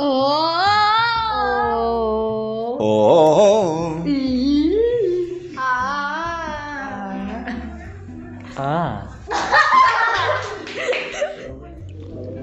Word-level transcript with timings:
Oh. 0.00 0.64
Oh. 1.74 2.76
Oh. 2.80 4.04
Ah. 5.56 7.44
Ah. 8.56 9.10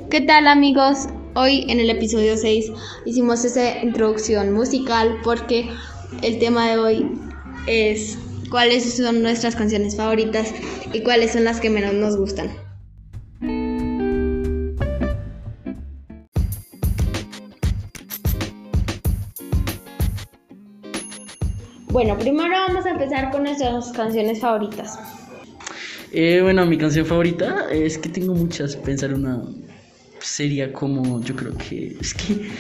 ¿Qué 0.10 0.20
tal 0.20 0.48
amigos? 0.48 1.08
Hoy 1.36 1.66
en 1.70 1.80
el 1.80 1.90
episodio 1.90 2.36
6 2.36 2.74
hicimos 3.06 3.46
esa 3.46 3.82
introducción 3.82 4.52
musical 4.52 5.18
porque 5.24 5.70
el 6.24 6.40
tema 6.40 6.68
de 6.70 6.78
hoy 6.78 7.10
es 7.68 8.18
cuáles 8.50 8.98
son 8.98 9.24
nuestras 9.24 9.56
canciones 9.56 9.96
favoritas 9.96 10.54
y 10.92 11.04
cuáles 11.04 11.32
son 11.32 11.46
las 11.46 11.62
que 11.62 11.70
menos 11.70 11.94
nos 11.94 12.18
gustan. 12.18 12.65
Bueno, 21.96 22.18
primero 22.18 22.50
vamos 22.50 22.86
a 22.86 22.90
empezar 22.90 23.32
con 23.32 23.44
nuestras 23.44 23.90
canciones 23.94 24.42
favoritas. 24.42 25.00
Eh, 26.12 26.42
bueno, 26.42 26.66
mi 26.66 26.78
canción 26.78 27.06
favorita 27.06 27.72
es 27.72 27.98
que 27.98 28.10
tengo 28.10 28.36
muchas. 28.36 28.76
Pensar 28.76 29.14
una 29.14 29.42
sería 30.20 30.74
como, 30.74 31.22
yo 31.22 31.34
creo 31.38 31.56
que 31.56 31.96
es 32.02 32.14
que 32.14 32.52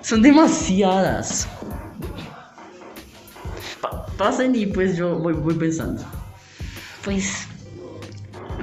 son 0.00 0.20
demasiadas. 0.20 1.46
Pa- 3.80 4.04
pasen 4.18 4.56
y 4.56 4.66
pues 4.66 4.96
yo 4.96 5.16
voy, 5.16 5.34
voy 5.34 5.54
pensando. 5.54 6.02
Pues 7.04 7.46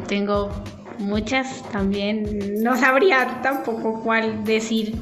tengo 0.09 0.51
muchas 0.97 1.63
también. 1.71 2.61
No 2.61 2.75
sabría 2.75 3.39
tampoco 3.41 4.01
cuál 4.03 4.43
decir 4.43 4.97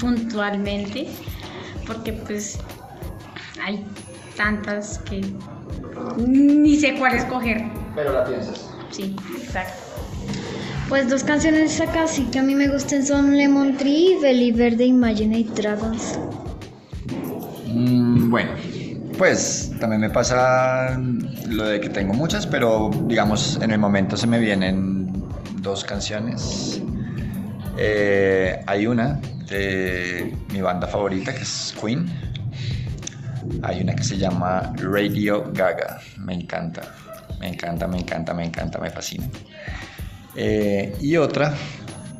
puntualmente, 0.00 1.08
porque 1.86 2.14
pues 2.14 2.58
hay 3.62 3.84
tantas 4.36 4.98
que 4.98 5.22
ni 6.18 6.76
sé 6.76 6.96
cuál 6.98 7.14
escoger. 7.14 7.64
Pero 7.94 8.12
la 8.12 8.24
piensas. 8.24 8.70
Sí, 8.90 9.16
exacto. 9.40 9.84
Pues 10.88 11.08
dos 11.08 11.24
canciones 11.24 11.80
acá 11.80 12.06
sí 12.06 12.24
que 12.30 12.38
a 12.38 12.42
mí 12.42 12.54
me 12.54 12.68
gustan 12.68 13.04
son 13.04 13.36
Lemon 13.36 13.76
Tree 13.76 14.16
y 14.16 14.20
Believer 14.20 14.76
de 14.76 14.84
Imagine 14.84 15.44
Dragons. 15.54 16.18
Mm, 17.66 18.30
bueno, 18.30 18.50
pues 19.16 19.72
también 19.80 20.02
me 20.02 20.10
pasa 20.10 20.98
lo 21.48 21.64
de 21.64 21.80
que 21.80 21.88
tengo 21.88 22.12
muchas, 22.12 22.46
pero 22.46 22.90
digamos 23.06 23.58
en 23.62 23.70
el 23.70 23.78
momento 23.78 24.16
se 24.16 24.26
me 24.26 24.38
vienen 24.38 25.12
dos 25.62 25.84
canciones. 25.84 26.82
Eh, 27.76 28.62
hay 28.66 28.86
una 28.86 29.20
de 29.48 30.36
mi 30.52 30.60
banda 30.60 30.86
favorita 30.86 31.34
que 31.34 31.42
es 31.42 31.74
Queen. 31.80 32.06
Hay 33.62 33.80
una 33.82 33.94
que 33.94 34.04
se 34.04 34.16
llama 34.16 34.72
Radio 34.76 35.50
Gaga. 35.52 36.00
Me 36.18 36.34
encanta, 36.34 36.82
me 37.40 37.48
encanta, 37.48 37.86
me 37.86 37.98
encanta, 37.98 38.34
me 38.34 38.44
encanta, 38.44 38.78
me 38.78 38.90
fascina. 38.90 39.26
Eh, 40.36 40.94
y 41.00 41.16
otra, 41.16 41.54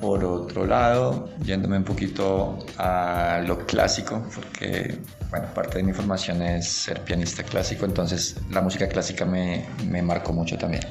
por 0.00 0.24
otro 0.24 0.66
lado, 0.66 1.30
yéndome 1.44 1.78
un 1.78 1.84
poquito 1.84 2.58
a 2.78 3.42
lo 3.46 3.66
clásico, 3.66 4.24
porque, 4.34 4.98
bueno, 5.30 5.46
parte 5.54 5.78
de 5.78 5.84
mi 5.84 5.92
formación 5.92 6.42
es 6.42 6.68
ser 6.68 7.00
pianista 7.00 7.42
clásico, 7.42 7.86
entonces 7.86 8.36
la 8.50 8.60
música 8.60 8.88
clásica 8.88 9.24
me, 9.24 9.66
me 9.88 10.02
marcó 10.02 10.32
mucho 10.32 10.58
también. 10.58 10.82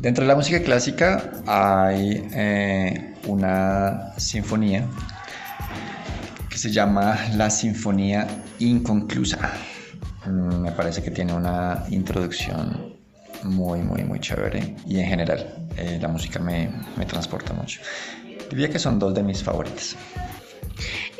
Dentro 0.00 0.24
de 0.24 0.28
la 0.28 0.34
música 0.34 0.60
clásica 0.60 1.30
hay 1.46 2.28
eh, 2.34 3.14
una 3.28 4.12
sinfonía 4.16 4.88
que 6.52 6.58
se 6.58 6.70
llama 6.70 7.18
la 7.34 7.48
Sinfonía 7.48 8.26
Inconclusa. 8.58 9.54
Mm, 10.26 10.60
Me 10.60 10.72
parece 10.72 11.02
que 11.02 11.10
tiene 11.10 11.32
una 11.32 11.82
introducción 11.88 12.94
muy, 13.44 13.80
muy, 13.80 14.04
muy 14.04 14.20
chévere 14.20 14.76
y 14.86 15.00
en 15.00 15.06
general 15.06 15.66
eh, 15.78 15.98
la 16.00 16.08
música 16.08 16.38
me, 16.38 16.68
me 16.98 17.06
transporta 17.06 17.54
mucho. 17.54 17.80
Diría 18.50 18.68
que 18.68 18.78
son 18.78 18.98
dos 18.98 19.14
de 19.14 19.22
mis 19.22 19.42
favoritas. 19.42 19.96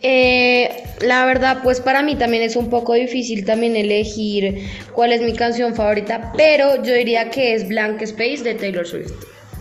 Eh, 0.02 0.84
la 1.00 1.24
verdad, 1.24 1.60
pues 1.62 1.80
para 1.80 2.02
mí 2.02 2.16
también 2.16 2.42
es 2.42 2.54
un 2.54 2.68
poco 2.68 2.92
difícil 2.92 3.46
también 3.46 3.74
elegir 3.74 4.68
cuál 4.92 5.12
es 5.12 5.22
mi 5.22 5.32
canción 5.32 5.74
favorita, 5.74 6.30
pero 6.36 6.82
yo 6.82 6.92
diría 6.92 7.30
que 7.30 7.54
es 7.54 7.66
Blank 7.66 8.02
Space 8.02 8.42
de 8.42 8.54
Taylor 8.54 8.86
Swift, 8.86 9.12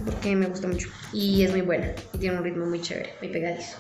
porque 0.04 0.36
me 0.36 0.48
gusta 0.48 0.68
mucho 0.68 0.90
y 1.14 1.44
es 1.44 1.52
muy 1.52 1.62
buena 1.62 1.94
y 2.14 2.18
tiene 2.18 2.38
un 2.38 2.44
ritmo 2.44 2.66
muy 2.66 2.82
chévere, 2.82 3.14
muy 3.22 3.32
pegadizo. 3.32 3.78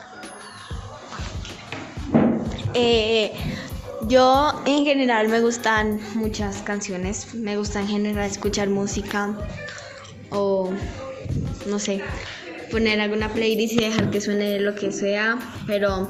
Eh, 2.74 3.32
yo 4.08 4.62
en 4.66 4.86
general 4.86 5.28
me 5.28 5.42
gustan 5.42 6.00
muchas 6.16 6.62
canciones, 6.62 7.34
me 7.34 7.58
gusta 7.58 7.82
en 7.82 7.88
general 7.88 8.30
escuchar 8.30 8.70
música 8.70 9.38
o 10.32 10.72
no 11.68 11.80
sé, 11.80 12.02
poner 12.72 13.00
alguna 13.00 13.30
playlist 13.30 13.74
y 13.74 13.84
dejar 13.84 14.10
que 14.10 14.22
suene 14.22 14.60
lo 14.60 14.76
que 14.76 14.92
sea, 14.92 15.38
pero 15.68 16.10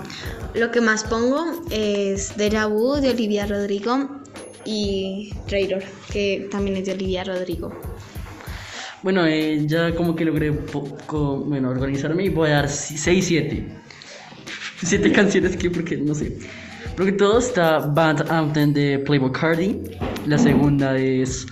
lo 0.53 0.71
que 0.71 0.81
más 0.81 1.03
pongo 1.03 1.63
es 1.69 2.37
Deja 2.37 2.67
Vu 2.67 2.95
de 2.95 3.09
Olivia 3.09 3.45
Rodrigo 3.45 4.21
y 4.63 5.33
Traitor, 5.47 5.83
que 6.11 6.47
también 6.51 6.77
es 6.77 6.85
de 6.85 6.93
Olivia 6.93 7.23
Rodrigo. 7.23 7.71
Bueno, 9.03 9.25
eh, 9.25 9.63
ya 9.65 9.95
como 9.95 10.15
que 10.15 10.23
logré 10.23 10.51
poco, 10.51 11.37
bueno, 11.37 11.69
organizarme 11.69 12.25
y 12.25 12.29
voy 12.29 12.51
a 12.51 12.53
dar 12.53 12.69
6, 12.69 13.25
7. 14.83 15.03
7 15.03 15.11
canciones 15.11 15.57
que, 15.57 15.69
porque 15.69 15.97
no 15.97 16.13
sé. 16.13 16.37
Porque 16.95 17.13
todo 17.13 17.39
está 17.39 17.79
Band 17.79 18.29
Anthem 18.29 18.73
de 18.73 18.99
Playboy 18.99 19.31
Cardi. 19.31 19.79
La 20.25 20.37
segunda 20.37 20.97
es 20.97 21.45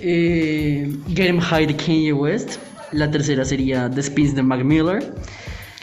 eh, 0.00 0.90
Get 1.08 1.28
'em 1.28 1.40
High 1.40 1.66
de 1.66 1.76
Kanye 1.76 2.12
West. 2.12 2.58
La 2.92 3.10
tercera 3.10 3.44
sería 3.44 3.90
The 3.90 4.02
Spins 4.02 4.34
de 4.34 4.42
Mac 4.42 4.64
Miller. 4.64 5.12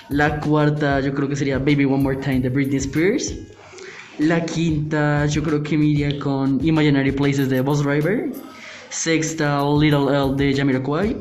La 0.09 0.40
cuarta 0.40 1.00
yo 1.00 1.14
creo 1.14 1.30
que 1.30 1.36
sería 1.36 1.58
Baby 1.59 1.86
One 1.86 2.03
More 2.03 2.18
Time 2.18 2.40
de 2.40 2.50
Britney 2.50 2.78
Spears. 2.78 3.36
La 4.19 4.44
quinta 4.46 5.25
yo 5.28 5.44
creo 5.44 5.62
que 5.62 5.78
me 5.78 5.86
iría 5.86 6.18
con 6.19 6.59
Imaginary 6.66 7.12
Places 7.12 7.50
de 7.50 7.62
Boss 7.62 7.84
Driver. 7.84 8.31
Sexta 8.90 9.62
Little 9.64 10.08
L 10.09 10.36
de 10.36 10.54
Jamiroquai. 10.56 11.16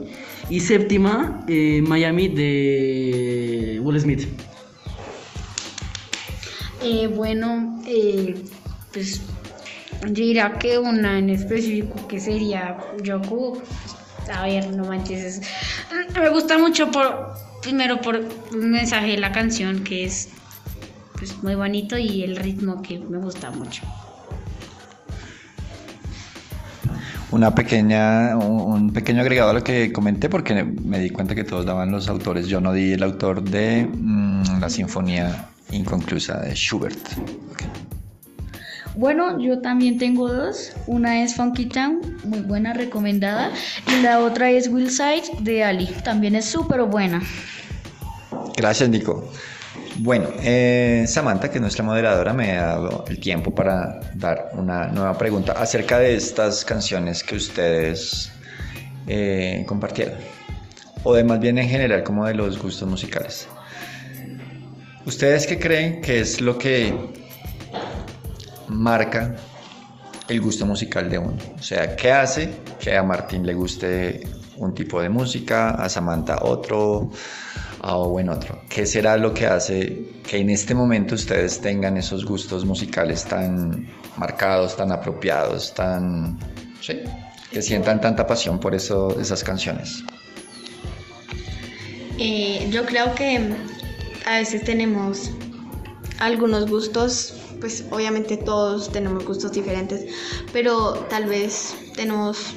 Y 0.48 0.60
séptima 0.60 1.44
eh, 1.48 1.82
Miami 1.86 2.28
de 2.28 3.80
Will 3.82 4.00
Smith. 4.00 4.26
Eh, 6.88 7.08
bueno, 7.08 7.82
eh, 7.84 8.36
pues 8.92 9.20
yo 10.02 10.08
diría 10.12 10.52
que 10.52 10.78
una 10.78 11.18
en 11.18 11.30
específico 11.30 12.06
que 12.06 12.20
sería 12.20 12.76
Yoku. 13.02 13.60
A 14.32 14.42
ver, 14.44 14.70
no 14.70 14.84
manches. 14.84 15.24
es- 15.24 15.40
me 16.16 16.28
gusta 16.28 16.58
mucho 16.58 16.90
por 16.92 17.32
primero 17.60 18.00
por 18.00 18.20
un 18.52 18.70
mensaje 18.70 19.08
de 19.08 19.16
la 19.18 19.32
canción 19.32 19.82
que 19.82 20.04
es 20.04 20.28
pues 21.18 21.42
muy 21.42 21.56
bonito 21.56 21.98
y 21.98 22.22
el 22.22 22.36
ritmo 22.36 22.82
que 22.82 23.00
me 23.00 23.18
gusta 23.18 23.50
mucho. 23.50 23.82
Una 27.32 27.52
pequeña, 27.52 28.36
un, 28.36 28.60
un 28.74 28.92
pequeño 28.92 29.22
agregado 29.22 29.50
a 29.50 29.54
lo 29.54 29.64
que 29.64 29.92
comenté, 29.92 30.28
porque 30.28 30.62
me 30.62 31.00
di 31.00 31.10
cuenta 31.10 31.34
que 31.34 31.42
todos 31.42 31.66
daban 31.66 31.90
los 31.90 32.08
autores. 32.08 32.46
Yo 32.46 32.60
no 32.60 32.72
di 32.72 32.92
el 32.92 33.02
autor 33.02 33.42
de 33.42 33.86
mm, 33.92 34.60
la 34.60 34.70
Sinfonía 34.70 35.48
Inconclusa 35.70 36.40
de 36.40 36.54
Schubert. 36.54 36.98
Bueno, 38.96 39.38
yo 39.38 39.60
también 39.60 39.98
tengo 39.98 40.32
dos. 40.32 40.72
Una 40.86 41.22
es 41.22 41.34
Funky 41.34 41.66
Town, 41.66 42.00
muy 42.24 42.40
buena, 42.40 42.72
recomendada. 42.72 43.52
Y 43.86 44.02
la 44.02 44.20
otra 44.20 44.50
es 44.50 44.68
Will 44.68 44.90
Side 44.90 45.24
de 45.40 45.64
Ali, 45.64 45.86
también 46.02 46.34
es 46.34 46.46
súper 46.46 46.82
buena. 46.84 47.22
Gracias, 48.56 48.88
Nico. 48.88 49.30
Bueno, 49.98 50.28
eh, 50.42 51.04
Samantha, 51.06 51.50
que 51.50 51.56
es 51.56 51.62
nuestra 51.62 51.84
moderadora, 51.84 52.32
me 52.32 52.52
ha 52.52 52.66
dado 52.66 53.04
el 53.08 53.18
tiempo 53.18 53.54
para 53.54 54.00
dar 54.14 54.50
una 54.54 54.88
nueva 54.88 55.16
pregunta 55.16 55.52
acerca 55.52 55.98
de 55.98 56.14
estas 56.14 56.64
canciones 56.64 57.22
que 57.22 57.36
ustedes 57.36 58.30
eh, 59.06 59.64
compartieron. 59.66 60.18
O 61.02 61.14
de 61.14 61.24
más 61.24 61.38
bien 61.38 61.58
en 61.58 61.68
general, 61.68 62.02
como 62.02 62.26
de 62.26 62.34
los 62.34 62.58
gustos 62.58 62.88
musicales. 62.88 63.46
¿Ustedes 65.06 65.46
qué 65.46 65.56
creen 65.56 66.00
que 66.00 66.18
es 66.18 66.40
lo 66.40 66.58
que 66.58 66.92
marca 68.66 69.36
el 70.28 70.40
gusto 70.40 70.66
musical 70.66 71.08
de 71.08 71.18
uno? 71.18 71.36
O 71.56 71.62
sea, 71.62 71.94
¿qué 71.94 72.10
hace 72.10 72.50
que 72.80 72.96
a 72.96 73.04
Martín 73.04 73.46
le 73.46 73.54
guste 73.54 74.26
un 74.56 74.74
tipo 74.74 75.00
de 75.00 75.08
música, 75.08 75.70
a 75.70 75.88
Samantha 75.88 76.40
otro, 76.42 77.12
a 77.82 77.96
Owen 77.98 78.30
otro? 78.30 78.62
¿Qué 78.68 78.84
será 78.84 79.16
lo 79.16 79.32
que 79.32 79.46
hace 79.46 80.08
que 80.26 80.38
en 80.38 80.50
este 80.50 80.74
momento 80.74 81.14
ustedes 81.14 81.60
tengan 81.60 81.96
esos 81.96 82.24
gustos 82.24 82.64
musicales 82.64 83.24
tan 83.24 83.88
marcados, 84.16 84.76
tan 84.76 84.90
apropiados, 84.90 85.72
tan... 85.72 86.36
Sí, 86.80 86.98
que 87.52 87.62
sientan 87.62 88.00
tanta 88.00 88.26
pasión 88.26 88.58
por 88.58 88.74
eso, 88.74 89.16
esas 89.20 89.44
canciones? 89.44 90.02
Eh, 92.18 92.66
yo 92.70 92.84
creo 92.86 93.14
que 93.14 93.54
a 94.26 94.38
veces 94.38 94.64
tenemos 94.64 95.30
algunos 96.18 96.68
gustos, 96.68 97.34
pues 97.60 97.84
obviamente 97.90 98.36
todos 98.36 98.90
tenemos 98.92 99.24
gustos 99.24 99.52
diferentes, 99.52 100.12
pero 100.52 100.94
tal 101.08 101.26
vez 101.26 101.74
tenemos 101.94 102.54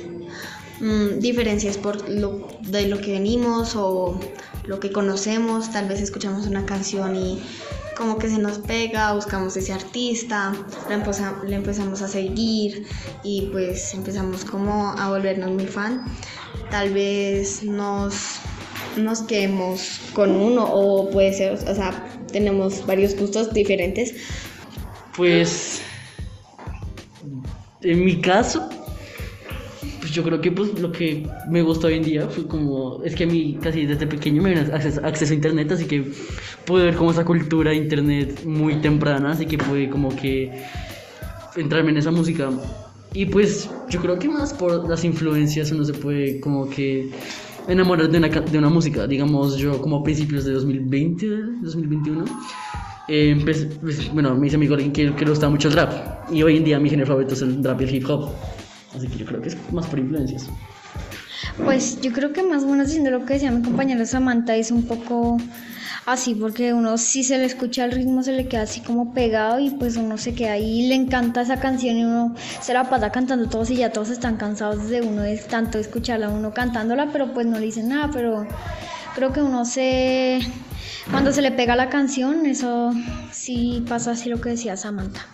mm, 0.82 1.20
diferencias 1.20 1.78
por 1.78 2.10
lo 2.10 2.48
de 2.62 2.88
lo 2.88 3.00
que 3.00 3.14
venimos 3.14 3.76
o 3.76 4.20
lo 4.66 4.80
que 4.80 4.92
conocemos, 4.92 5.72
tal 5.72 5.88
vez 5.88 6.02
escuchamos 6.02 6.48
una 6.48 6.66
canción 6.66 7.16
y 7.16 7.42
como 8.00 8.18
que 8.18 8.30
se 8.30 8.38
nos 8.38 8.60
pega, 8.60 9.14
buscamos 9.14 9.58
ese 9.58 9.74
artista, 9.74 10.54
le, 10.88 11.56
empezamos 11.56 12.02
a 12.02 12.08
seguir 12.08 12.88
y 13.24 13.50
pues 13.52 13.94
empezamos 13.94 14.46
como 14.46 14.92
a 14.98 15.10
volvernos 15.10 15.52
muy 15.52 15.68
fan. 15.68 16.06
Tal 16.72 16.94
vez 16.94 17.62
nos, 17.62 18.40
nos 18.98 19.22
quedemos 19.22 20.00
con 20.14 20.32
uno 20.32 20.66
o 20.66 21.10
puede 21.10 21.34
ser, 21.34 21.54
o 21.54 21.76
sea, 21.76 22.08
tenemos 22.32 22.86
varios 22.86 23.16
gustos 23.16 23.54
diferentes. 23.54 24.16
Pues 25.16 25.82
en 27.82 28.06
mi 28.06 28.20
caso, 28.22 28.70
pues 30.00 30.12
yo 30.12 30.24
creo 30.24 30.42
que 30.42 30.52
pues 30.52 30.80
lo 30.80 30.92
que 30.92 31.28
me 31.50 31.62
gustó 31.62 31.88
hoy 31.88 31.96
en 31.96 32.04
día 32.04 32.28
fue 32.28 32.48
como, 32.48 33.04
es 33.04 33.16
que 33.16 33.24
a 33.24 33.28
mí 33.28 33.58
casi 33.62 33.86
desde 33.86 34.08
pequeño 34.08 34.42
me 34.42 34.52
dio 34.52 34.74
acceso, 34.74 35.02
acceso, 35.04 35.34
a 35.34 35.36
internet, 35.36 35.72
así 35.72 35.86
que 35.86 36.12
pude 36.66 36.86
ver 36.86 36.96
como 36.96 37.12
esa 37.12 37.26
cultura 37.26 37.72
de 37.72 37.78
internet 37.78 38.44
muy 38.46 38.76
temprana, 38.82 39.32
así 39.32 39.46
que 39.46 39.58
pude 39.58 39.90
como 39.90 40.16
que 40.16 40.64
entrarme 41.56 41.92
en 41.92 41.98
esa 41.98 42.12
música. 42.12 42.50
Y 43.14 43.26
pues 43.26 43.70
yo 43.90 44.00
creo 44.02 44.20
que 44.20 44.30
más 44.30 44.54
por 44.54 44.88
las 44.88 45.04
influencias 45.04 45.72
uno 45.72 45.84
se 45.84 45.94
puede 45.94 46.40
como 46.40 46.70
que 46.70 47.10
enamorar 47.70 48.10
de 48.10 48.18
una, 48.18 48.28
de 48.28 48.58
una 48.58 48.70
música, 48.70 49.08
digamos 49.08 49.58
yo 49.58 49.80
como 49.82 49.98
a 49.98 50.04
principios 50.04 50.46
de 50.46 50.54
2020, 50.54 51.28
2021. 51.62 52.26
Eh, 53.08 53.40
pues, 53.44 54.14
bueno, 54.14 54.36
me 54.36 54.46
dice 54.46 54.58
mi 54.58 54.68
amigo 54.68 54.78
que, 54.78 54.92
que 54.92 55.26
le 55.26 55.30
gusta 55.32 55.50
mucho 55.50 55.68
el 55.70 55.76
rap 55.76 56.32
y 56.32 56.44
hoy 56.44 56.58
en 56.58 56.64
día 56.64 56.80
mi 56.80 56.90
género 56.90 57.08
favorito 57.08 57.34
es 57.34 57.42
el 57.42 57.64
rap 57.64 57.82
y 57.82 57.84
el 57.86 57.96
hip 57.96 58.10
hop. 58.10 58.30
Así 58.96 59.08
que 59.08 59.18
yo 59.18 59.26
creo 59.26 59.42
que 59.42 59.50
es 59.50 59.58
más 59.72 59.88
por 59.88 60.00
influencias. 60.00 60.50
Pues 61.64 62.00
yo 62.02 62.12
creo 62.12 62.34
que 62.34 62.44
más 62.44 62.64
bueno 62.64 62.86
siendo 62.86 63.12
lo 63.12 63.26
que 63.26 63.34
decía 63.34 63.52
mi 63.52 63.64
compañera 63.64 64.06
Samantha 64.06 64.56
es 64.56 64.72
un 64.72 64.84
poco 64.84 65.38
así 66.06 66.36
porque 66.36 66.74
uno 66.74 66.98
si 66.98 67.24
se 67.24 67.38
le 67.38 67.46
escucha 67.46 67.86
el 67.86 67.92
ritmo 67.92 68.24
se 68.24 68.34
le 68.34 68.48
queda 68.48 68.64
así 68.64 68.82
como 68.82 69.14
pegado 69.14 69.60
y 69.60 69.70
pues 69.70 69.98
uno 69.98 70.18
se 70.18 70.34
queda 70.34 70.54
ahí 70.54 70.88
le 70.88 70.96
encanta 70.96 71.42
esa 71.42 71.60
canción 71.60 71.98
y 71.98 72.04
uno 72.04 72.36
se 72.62 72.74
la 72.74 72.90
pasa 72.90 73.12
cantando 73.12 73.50
todos 73.50 73.70
y 73.70 73.76
ya 73.76 73.92
todos 73.92 74.10
están 74.10 74.38
cansados 74.38 74.90
de 74.90 75.02
uno 75.02 75.24
tanto 75.50 75.78
escucharla 75.78 76.30
uno 76.30 76.54
cantándola 76.54 77.10
pero 77.12 77.34
pues 77.34 77.46
no 77.46 77.60
le 77.60 77.66
dicen 77.66 77.90
nada 77.90 78.10
pero 78.12 78.48
creo 79.16 79.34
que 79.34 79.42
uno 79.42 79.66
se 79.66 80.40
cuando 81.12 81.32
se 81.32 81.42
le 81.42 81.52
pega 81.52 81.76
la 81.76 81.90
canción 81.90 82.46
eso 82.46 82.92
sí 83.32 83.84
pasa 83.88 84.12
así 84.12 84.30
lo 84.30 84.42
que 84.42 84.50
decía 84.50 84.78
Samantha. 84.78 85.26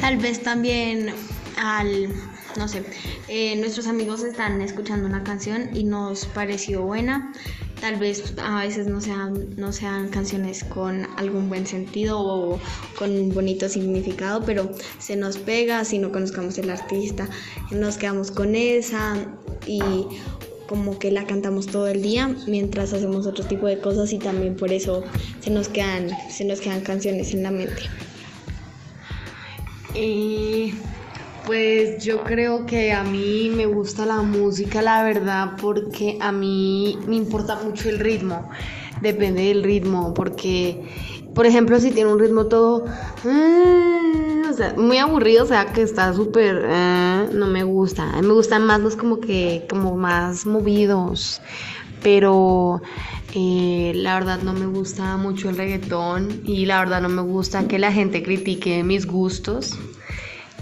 Tal 0.00 0.18
vez 0.18 0.42
también 0.42 1.12
al, 1.58 2.08
no 2.56 2.68
sé, 2.68 2.82
eh, 3.28 3.56
nuestros 3.56 3.86
amigos 3.86 4.22
están 4.22 4.60
escuchando 4.60 5.06
una 5.06 5.22
canción 5.22 5.70
y 5.74 5.84
nos 5.84 6.26
pareció 6.26 6.82
buena. 6.82 7.32
Tal 7.80 7.96
vez 7.96 8.34
a 8.38 8.62
veces 8.62 8.86
no 8.86 9.00
sean, 9.00 9.54
no 9.56 9.72
sean 9.72 10.08
canciones 10.08 10.64
con 10.64 11.06
algún 11.16 11.48
buen 11.48 11.66
sentido 11.66 12.18
o 12.18 12.58
con 12.98 13.10
un 13.10 13.34
bonito 13.34 13.68
significado, 13.68 14.42
pero 14.44 14.72
se 14.98 15.16
nos 15.16 15.36
pega 15.36 15.84
si 15.84 15.98
no 15.98 16.10
conozcamos 16.10 16.56
el 16.58 16.70
artista, 16.70 17.28
nos 17.70 17.98
quedamos 17.98 18.30
con 18.30 18.54
esa 18.54 19.16
y 19.66 19.82
como 20.66 20.98
que 20.98 21.10
la 21.10 21.26
cantamos 21.26 21.66
todo 21.66 21.86
el 21.86 22.02
día 22.02 22.34
mientras 22.46 22.92
hacemos 22.92 23.26
otro 23.26 23.44
tipo 23.44 23.66
de 23.66 23.78
cosas 23.78 24.12
y 24.12 24.18
también 24.18 24.56
por 24.56 24.72
eso 24.72 25.04
se 25.40 25.50
nos 25.50 25.68
quedan, 25.68 26.10
se 26.30 26.44
nos 26.44 26.60
quedan 26.60 26.80
canciones 26.80 27.34
en 27.34 27.42
la 27.42 27.50
mente. 27.50 27.82
Eh, 29.94 30.74
pues 31.46 32.04
yo 32.04 32.24
creo 32.24 32.66
que 32.66 32.92
a 32.92 33.04
mí 33.04 33.50
me 33.54 33.66
gusta 33.66 34.04
la 34.04 34.22
música, 34.22 34.82
la 34.82 35.02
verdad, 35.04 35.52
porque 35.60 36.18
a 36.20 36.32
mí 36.32 36.98
me 37.06 37.16
importa 37.16 37.60
mucho 37.62 37.88
el 37.88 38.00
ritmo. 38.00 38.48
Depende 39.00 39.42
del 39.42 39.62
ritmo, 39.62 40.12
porque, 40.12 40.82
por 41.34 41.46
ejemplo, 41.46 41.78
si 41.78 41.92
tiene 41.92 42.12
un 42.12 42.18
ritmo 42.18 42.46
todo, 42.46 42.86
eh, 43.24 44.42
o 44.48 44.52
sea, 44.52 44.74
muy 44.76 44.98
aburrido, 44.98 45.44
o 45.44 45.46
sea, 45.46 45.66
que 45.72 45.82
está 45.82 46.12
súper, 46.12 46.64
eh, 46.68 47.28
no 47.32 47.46
me 47.46 47.62
gusta. 47.62 48.10
A 48.10 48.20
mí 48.20 48.26
me 48.26 48.34
gustan 48.34 48.66
más 48.66 48.80
los 48.80 48.96
como 48.96 49.20
que, 49.20 49.66
como 49.70 49.96
más 49.96 50.46
movidos, 50.46 51.40
pero 52.02 52.80
la 53.34 54.14
verdad 54.14 54.40
no 54.42 54.54
me 54.54 54.66
gusta 54.66 55.16
mucho 55.18 55.50
el 55.50 55.58
reggaetón 55.58 56.40
y 56.44 56.64
la 56.64 56.78
verdad 56.80 57.02
no 57.02 57.10
me 57.10 57.20
gusta 57.20 57.68
que 57.68 57.78
la 57.78 57.92
gente 57.92 58.22
critique 58.22 58.82
mis 58.82 59.06
gustos. 59.06 59.78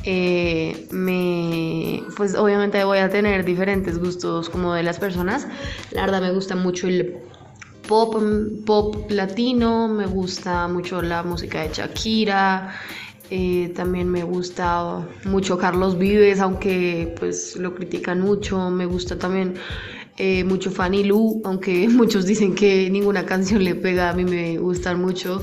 Eh, 0.06 0.86
me, 0.90 2.02
pues 2.16 2.34
obviamente 2.34 2.84
voy 2.84 2.98
a 2.98 3.08
tener 3.08 3.44
diferentes 3.44 3.98
gustos 3.98 4.50
como 4.50 4.74
de 4.74 4.82
las 4.82 4.98
personas. 4.98 5.46
La 5.92 6.02
verdad 6.02 6.20
me 6.20 6.32
gusta 6.32 6.56
mucho 6.56 6.88
el 6.88 7.16
pop, 7.88 8.16
pop 8.66 9.10
latino, 9.10 9.88
me 9.88 10.06
gusta 10.06 10.68
mucho 10.68 11.00
la 11.02 11.22
música 11.22 11.62
de 11.62 11.70
Shakira. 11.72 12.74
Eh, 13.30 13.72
también 13.74 14.10
me 14.10 14.22
gusta 14.22 15.06
mucho 15.24 15.56
Carlos 15.56 15.98
Vives, 15.98 16.40
aunque 16.40 17.14
pues 17.18 17.56
lo 17.56 17.74
critican 17.74 18.20
mucho. 18.20 18.70
Me 18.70 18.84
gusta 18.84 19.18
también 19.18 19.54
eh, 20.16 20.44
mucho 20.44 20.70
Fanny 20.70 21.04
Lu, 21.04 21.40
aunque 21.44 21.88
muchos 21.90 22.26
dicen 22.26 22.54
que 22.54 22.90
ninguna 22.90 23.24
canción 23.24 23.64
le 23.64 23.74
pega, 23.74 24.10
a 24.10 24.12
mí 24.12 24.24
me 24.24 24.58
gustan 24.58 25.00
mucho. 25.00 25.42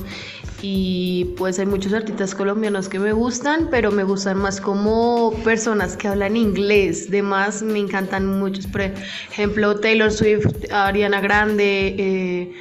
Y 0.63 1.33
pues 1.37 1.57
hay 1.57 1.65
muchos 1.65 1.91
artistas 1.93 2.35
colombianos 2.35 2.87
que 2.87 2.99
me 2.99 3.13
gustan, 3.13 3.69
pero 3.71 3.91
me 3.91 4.03
gustan 4.03 4.37
más 4.37 4.61
como 4.61 5.33
personas 5.43 5.97
que 5.97 6.07
hablan 6.07 6.37
inglés. 6.37 7.09
Demás 7.09 7.63
me 7.63 7.79
encantan 7.79 8.39
muchos, 8.39 8.67
por 8.67 8.81
ejemplo 8.81 9.79
Taylor 9.79 10.11
Swift, 10.11 10.71
Ariana 10.71 11.19
Grande, 11.19 11.95
eh, 11.97 12.53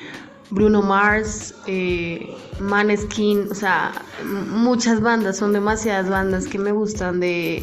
Bruno 0.48 0.80
Mars, 0.80 1.54
eh, 1.66 2.34
Maneskin, 2.58 3.48
o 3.50 3.54
sea, 3.54 3.92
muchas 4.24 5.02
bandas, 5.02 5.36
son 5.36 5.52
demasiadas 5.52 6.08
bandas 6.08 6.46
que 6.46 6.58
me 6.58 6.72
gustan 6.72 7.20
de, 7.20 7.62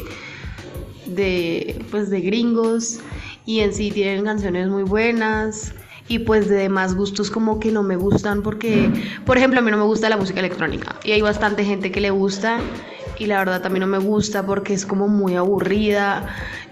de, 1.06 1.84
pues 1.90 2.10
de 2.10 2.20
gringos. 2.20 3.00
Y 3.44 3.60
en 3.60 3.72
sí 3.72 3.90
tienen 3.90 4.24
canciones 4.24 4.68
muy 4.68 4.84
buenas 4.84 5.72
y 6.08 6.20
pues 6.20 6.48
de 6.48 6.56
demás 6.56 6.94
gustos 6.94 7.30
como 7.30 7.60
que 7.60 7.70
no 7.70 7.82
me 7.82 7.96
gustan 7.96 8.42
porque, 8.42 8.90
por 9.24 9.36
ejemplo, 9.36 9.60
a 9.60 9.62
mí 9.62 9.70
no 9.70 9.76
me 9.76 9.84
gusta 9.84 10.08
la 10.08 10.16
música 10.16 10.40
electrónica 10.40 10.96
y 11.04 11.12
hay 11.12 11.20
bastante 11.20 11.64
gente 11.64 11.92
que 11.92 12.00
le 12.00 12.10
gusta 12.10 12.60
y 13.18 13.26
la 13.26 13.38
verdad 13.38 13.62
también 13.62 13.80
no 13.80 13.86
me 13.86 13.98
gusta 13.98 14.44
porque 14.46 14.74
es 14.74 14.86
como 14.86 15.08
muy 15.08 15.36
aburrida 15.36 16.26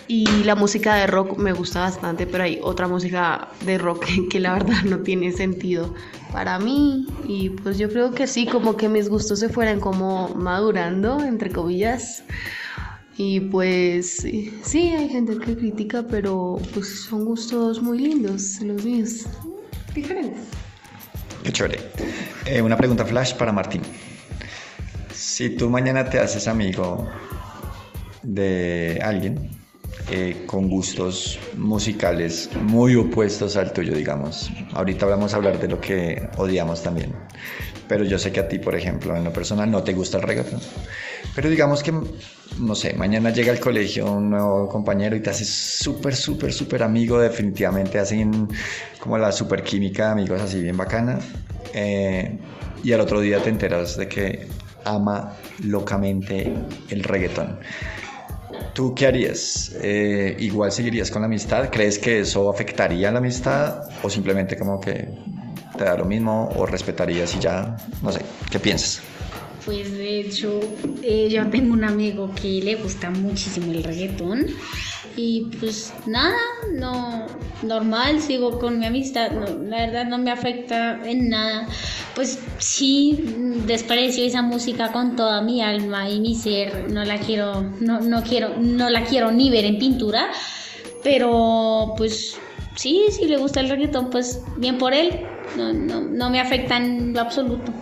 y 0.08 0.26
la 0.44 0.54
música 0.54 0.94
de 0.94 1.06
rock 1.06 1.36
me 1.36 1.52
gusta 1.52 1.80
bastante, 1.80 2.26
pero 2.26 2.44
hay 2.44 2.60
otra 2.62 2.86
música 2.86 3.48
de 3.64 3.78
rock 3.78 4.06
que 4.30 4.40
la 4.40 4.54
verdad 4.54 4.82
no 4.84 5.00
tiene 5.00 5.32
sentido 5.32 5.94
para 6.32 6.58
mí 6.58 7.06
y 7.26 7.50
pues 7.50 7.78
yo 7.78 7.88
creo 7.88 8.12
que 8.12 8.26
sí, 8.26 8.46
como 8.46 8.76
que 8.76 8.88
mis 8.88 9.08
gustos 9.08 9.40
se 9.40 9.48
fueran 9.48 9.80
como 9.80 10.28
madurando, 10.34 11.22
entre 11.22 11.50
comillas. 11.50 12.24
Y 13.18 13.40
pues 13.40 14.26
sí, 14.62 14.78
hay 14.78 15.08
gente 15.08 15.38
que 15.38 15.56
critica, 15.56 16.04
pero 16.08 16.60
pues 16.74 17.04
son 17.04 17.24
gustos 17.24 17.80
muy 17.80 17.98
lindos 17.98 18.60
los 18.60 18.84
míos, 18.84 19.26
diferentes. 19.94 20.42
Qué 21.42 21.52
chévere. 21.52 21.78
Eh, 22.44 22.60
una 22.60 22.76
pregunta 22.76 23.06
flash 23.06 23.34
para 23.34 23.52
Martín. 23.52 23.80
Si 25.14 25.50
tú 25.50 25.70
mañana 25.70 26.04
te 26.04 26.18
haces 26.18 26.46
amigo 26.46 27.08
de 28.22 29.00
alguien 29.02 29.50
eh, 30.10 30.44
con 30.46 30.68
gustos 30.68 31.38
musicales 31.56 32.50
muy 32.62 32.96
opuestos 32.96 33.56
al 33.56 33.72
tuyo, 33.72 33.94
digamos, 33.94 34.50
ahorita 34.74 35.06
vamos 35.06 35.32
a 35.32 35.36
hablar 35.36 35.58
de 35.58 35.68
lo 35.68 35.80
que 35.80 36.28
odiamos 36.36 36.82
también, 36.82 37.14
pero 37.88 38.04
yo 38.04 38.18
sé 38.18 38.30
que 38.30 38.40
a 38.40 38.48
ti, 38.48 38.58
por 38.58 38.74
ejemplo, 38.74 39.16
en 39.16 39.24
lo 39.24 39.32
personal 39.32 39.70
no 39.70 39.82
te 39.82 39.94
gusta 39.94 40.18
el 40.18 40.24
reggaeton. 40.24 40.60
Pero 41.34 41.48
digamos 41.48 41.82
que, 41.82 41.92
no 42.58 42.74
sé, 42.74 42.94
mañana 42.94 43.30
llega 43.30 43.52
al 43.52 43.60
colegio 43.60 44.10
un 44.10 44.30
nuevo 44.30 44.68
compañero 44.68 45.16
y 45.16 45.20
te 45.20 45.30
haces 45.30 45.48
súper, 45.48 46.14
súper, 46.14 46.52
súper 46.52 46.82
amigo, 46.82 47.18
definitivamente 47.18 47.98
hacen 47.98 48.48
como 48.98 49.18
la 49.18 49.32
super 49.32 49.62
química, 49.62 50.12
amigos 50.12 50.40
así 50.40 50.60
bien 50.62 50.76
bacana. 50.76 51.18
Eh, 51.74 52.38
y 52.82 52.92
al 52.92 53.00
otro 53.00 53.20
día 53.20 53.42
te 53.42 53.50
enteras 53.50 53.96
de 53.96 54.08
que 54.08 54.46
ama 54.84 55.34
locamente 55.64 56.52
el 56.88 57.02
reggaetón. 57.02 57.58
¿Tú 58.72 58.94
qué 58.94 59.06
harías? 59.06 59.74
Eh, 59.82 60.36
¿Igual 60.38 60.70
seguirías 60.70 61.10
con 61.10 61.22
la 61.22 61.26
amistad? 61.26 61.70
¿Crees 61.70 61.98
que 61.98 62.20
eso 62.20 62.48
afectaría 62.50 63.10
la 63.10 63.18
amistad? 63.18 63.82
¿O 64.02 64.10
simplemente 64.10 64.56
como 64.56 64.80
que 64.80 65.08
te 65.76 65.84
da 65.84 65.96
lo 65.96 66.04
mismo? 66.04 66.48
¿O 66.56 66.66
respetarías 66.66 67.34
y 67.34 67.40
ya? 67.40 67.76
No 68.02 68.12
sé, 68.12 68.20
¿qué 68.50 68.58
piensas? 68.58 69.02
Pues 69.66 69.98
de 69.98 70.20
hecho, 70.20 70.60
eh, 71.02 71.28
yo 71.28 71.50
tengo 71.50 71.72
un 71.72 71.82
amigo 71.82 72.30
que 72.40 72.62
le 72.62 72.76
gusta 72.76 73.10
muchísimo 73.10 73.72
el 73.72 73.82
reggaetón 73.82 74.46
Y 75.16 75.48
pues 75.58 75.92
nada, 76.06 76.36
no, 76.72 77.26
normal, 77.62 78.20
sigo 78.20 78.60
con 78.60 78.78
mi 78.78 78.86
amistad, 78.86 79.32
no, 79.32 79.64
la 79.64 79.86
verdad 79.86 80.06
no 80.06 80.18
me 80.18 80.30
afecta 80.30 81.00
en 81.04 81.30
nada. 81.30 81.66
Pues 82.14 82.38
sí, 82.58 83.24
desprecio 83.66 84.24
esa 84.24 84.42
música 84.42 84.92
con 84.92 85.16
toda 85.16 85.42
mi 85.42 85.62
alma 85.62 86.08
y 86.08 86.20
mi 86.20 86.36
ser, 86.36 86.92
no 86.92 87.04
la 87.04 87.18
quiero, 87.18 87.62
no, 87.80 88.00
no 88.00 88.22
quiero, 88.22 88.56
no 88.58 88.88
la 88.88 89.04
quiero 89.04 89.32
ni 89.32 89.50
ver 89.50 89.64
en 89.64 89.78
pintura, 89.78 90.30
pero 91.02 91.94
pues 91.96 92.38
sí, 92.76 93.06
si 93.10 93.24
le 93.24 93.36
gusta 93.36 93.60
el 93.60 93.68
reggaetón, 93.68 94.10
pues 94.10 94.42
bien 94.58 94.78
por 94.78 94.94
él, 94.94 95.26
no, 95.56 95.72
no, 95.72 96.02
no 96.02 96.30
me 96.30 96.40
afecta 96.40 96.76
en 96.76 97.12
lo 97.14 97.20
absoluto. 97.20 97.72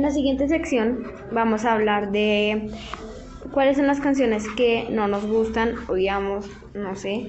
En 0.00 0.06
la 0.06 0.12
siguiente 0.12 0.48
sección 0.48 1.12
vamos 1.30 1.66
a 1.66 1.74
hablar 1.74 2.10
de 2.10 2.70
cuáles 3.52 3.76
son 3.76 3.86
las 3.86 4.00
canciones 4.00 4.48
que 4.56 4.88
no 4.90 5.08
nos 5.08 5.26
gustan, 5.26 5.74
odiamos, 5.88 6.46
no 6.72 6.96
sé, 6.96 7.26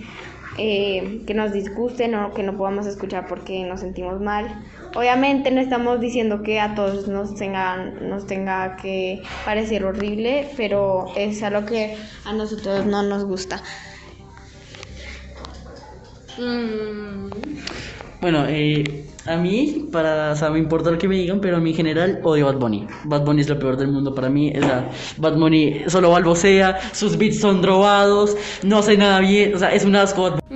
eh, 0.58 1.22
que 1.28 1.34
nos 1.34 1.52
disgusten 1.52 2.16
o 2.16 2.34
que 2.34 2.44
no 2.44 2.56
podamos 2.56 2.86
escuchar 2.86 3.28
porque 3.28 3.66
nos 3.66 3.82
sentimos 3.82 4.22
mal. 4.22 4.64
Obviamente 4.96 5.52
no 5.52 5.60
estamos 5.60 6.00
diciendo 6.00 6.44
que 6.44 6.62
a 6.62 6.74
todos 6.74 7.10
nos 7.10 7.36
tengan, 7.36 8.08
nos 8.08 8.26
tenga 8.26 8.78
que 8.78 9.22
parecer 9.44 9.84
horrible, 9.84 10.48
pero 10.56 11.08
es 11.18 11.44
algo 11.44 11.66
que 11.66 11.98
a 12.24 12.32
nosotros 12.32 12.86
no 12.86 13.04
nos 13.04 13.26
gusta. 13.26 13.62
Bueno, 18.22 18.46
eh, 18.48 19.08
a 19.26 19.36
mí, 19.36 19.88
para, 19.92 20.32
o 20.32 20.36
sea, 20.36 20.52
me 20.52 20.60
importa 20.60 20.92
lo 20.92 20.98
que 21.00 21.08
me 21.08 21.16
digan, 21.16 21.42
pero 21.42 21.58
a 21.58 21.60
mí 21.60 21.72
en 21.72 21.76
general 21.76 22.20
odio 22.24 22.46
Bad 22.46 22.58
Bunny. 22.58 22.88
Bad 23.06 23.26
Bunny 23.26 23.42
es 23.42 23.50
lo 23.50 23.58
peor 23.58 23.78
del 23.78 23.88
mundo 23.88 24.14
para 24.14 24.30
mí. 24.30 24.54
O 24.56 24.62
sea, 24.62 24.90
Bad 25.18 25.38
Bunny 25.38 25.82
solo 25.88 26.12
balbocea, 26.12 26.80
sus 26.94 27.18
beats 27.18 27.40
son 27.40 27.64
drogados, 27.64 28.38
no 28.62 28.84
sé 28.84 28.96
nada 28.96 29.20
bien, 29.22 29.56
o 29.56 29.58
sea, 29.58 29.74
es 29.74 29.86
un 29.86 29.96
asco. 29.96 30.30
Bad 30.30 30.40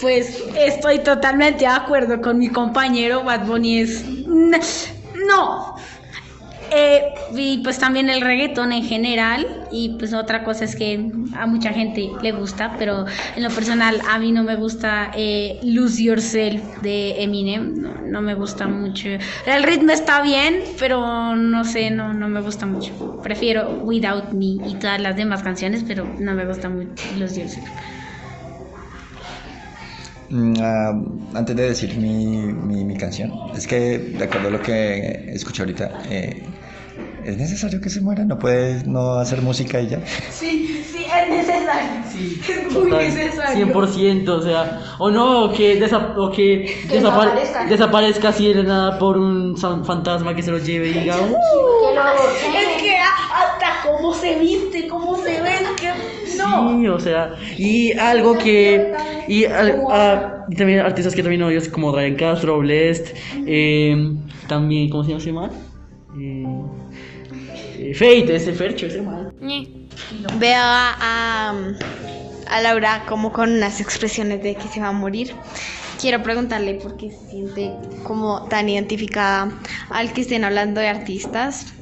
Pues 0.00 0.42
estoy 0.56 0.98
totalmente 0.98 1.60
de 1.60 1.66
acuerdo 1.66 2.20
con 2.20 2.38
mi 2.38 2.48
compañero. 2.48 3.22
Bad 3.24 3.46
Bunny 3.46 3.78
es. 3.80 4.04
No. 4.26 5.73
Eh, 6.70 7.02
y 7.36 7.58
pues 7.58 7.78
también 7.78 8.08
el 8.08 8.20
reggaetón 8.20 8.72
en 8.72 8.84
general. 8.84 9.46
Y 9.70 9.96
pues 9.98 10.12
otra 10.14 10.44
cosa 10.44 10.64
es 10.64 10.76
que 10.76 11.10
a 11.36 11.46
mucha 11.46 11.72
gente 11.72 12.10
le 12.22 12.32
gusta, 12.32 12.74
pero 12.78 13.04
en 13.36 13.42
lo 13.42 13.50
personal 13.50 14.00
a 14.08 14.18
mí 14.18 14.32
no 14.32 14.42
me 14.42 14.56
gusta 14.56 15.10
eh, 15.16 15.58
Lose 15.62 16.02
Yourself 16.02 16.62
de 16.82 17.22
Eminem. 17.22 17.74
No, 18.06 18.22
me 18.22 18.34
gusta 18.34 18.66
mucho. 18.66 19.08
El 19.46 19.62
ritmo 19.64 19.92
está 19.92 20.22
bien, 20.22 20.62
pero 20.78 21.34
no 21.34 21.64
sé, 21.64 21.90
no, 21.90 22.12
no 22.12 22.28
me 22.28 22.40
gusta 22.40 22.66
mucho. 22.66 23.20
Prefiero 23.22 23.80
Without 23.82 24.32
Me 24.32 24.44
y 24.68 24.76
todas 24.80 25.00
las 25.00 25.16
demás 25.16 25.42
canciones, 25.42 25.84
pero 25.86 26.06
no 26.18 26.34
me 26.34 26.46
gusta 26.46 26.68
mucho 26.68 27.04
Lose 27.18 27.40
Yourself. 27.40 27.68
Mm, 30.30 30.54
ah, 30.60 30.92
antes 31.34 31.54
de 31.54 31.68
decir 31.68 31.96
mi, 31.96 32.52
mi, 32.52 32.84
mi 32.84 32.96
canción, 32.96 33.32
es 33.54 33.66
que 33.66 33.98
de 33.98 34.24
acuerdo 34.24 34.48
a 34.48 34.50
lo 34.50 34.62
que 34.62 35.30
escuché 35.32 35.62
ahorita, 35.62 36.02
eh, 36.10 36.42
es 37.24 37.36
necesario 37.38 37.80
que 37.80 37.90
se 37.90 38.00
muera, 38.00 38.24
no 38.24 38.38
puede 38.38 38.84
no 38.86 39.14
hacer 39.14 39.40
música 39.42 39.80
y 39.80 39.88
ya. 39.88 40.00
Sí, 40.30 40.84
sí, 40.92 41.04
es 41.04 41.30
necesario. 41.30 41.90
Sí, 42.12 42.40
es 42.48 42.72
muy 42.72 42.90
total, 42.90 42.98
necesario. 43.14 43.66
100%, 43.66 44.28
o 44.28 44.42
sea, 44.42 44.80
o 44.98 45.10
no, 45.10 45.44
o 45.44 45.52
que, 45.52 45.80
desa- 45.80 46.14
o 46.16 46.30
que, 46.30 46.64
Que 46.88 47.00
desapare- 47.00 47.34
desaparezca. 47.34 47.64
desaparezca 47.66 48.28
así 48.28 48.48
de 48.48 48.62
la 48.62 48.68
nada 48.68 48.98
por 48.98 49.16
un 49.18 49.56
fantasma 49.56 50.34
que 50.34 50.42
se 50.42 50.50
lo 50.50 50.58
lleve 50.58 50.88
y 50.90 50.92
diga, 50.92 51.16
"Uh". 51.20 51.34
Es 51.96 52.82
que 52.82 52.96
hasta 52.96 53.88
cómo 53.90 54.12
se 54.14 54.38
viste, 54.38 54.86
cómo 54.88 55.16
se 55.16 55.40
ve, 55.40 55.50
que 55.80 55.88
no. 56.38 56.78
Sí, 56.80 56.88
o 56.88 57.00
sea, 57.00 57.34
y 57.58 57.92
algo 57.98 58.36
que. 58.38 58.92
Y, 59.28 59.44
al- 59.46 59.82
a- 59.90 60.44
y 60.50 60.56
también 60.56 60.80
artistas 60.80 61.14
que 61.14 61.22
también 61.22 61.42
odio, 61.42 61.60
como 61.72 61.94
Ryan 61.94 62.14
Castro, 62.16 62.58
Blessed, 62.58 63.14
eh, 63.46 64.12
también, 64.46 64.90
¿cómo 64.90 65.02
se 65.04 65.18
llama? 65.18 65.50
Eh, 66.20 66.44
Fate, 67.94 68.36
ese 68.36 68.52
Fercho, 68.52 68.86
ese 68.86 69.02
man. 69.02 69.32
Veo 70.38 70.60
a, 70.60 70.96
a, 71.00 71.54
a 72.48 72.60
Laura 72.62 73.04
como 73.06 73.32
con 73.32 73.52
unas 73.52 73.80
expresiones 73.80 74.42
de 74.42 74.54
que 74.54 74.68
se 74.68 74.80
va 74.80 74.88
a 74.88 74.92
morir. 74.92 75.34
Quiero 76.00 76.22
preguntarle 76.22 76.74
por 76.74 76.96
qué 76.96 77.10
se 77.10 77.30
siente 77.30 77.72
como 78.02 78.46
tan 78.48 78.68
identificada 78.68 79.50
al 79.90 80.12
que 80.12 80.22
estén 80.22 80.44
hablando 80.44 80.80
de 80.80 80.88
artistas. 80.88 81.72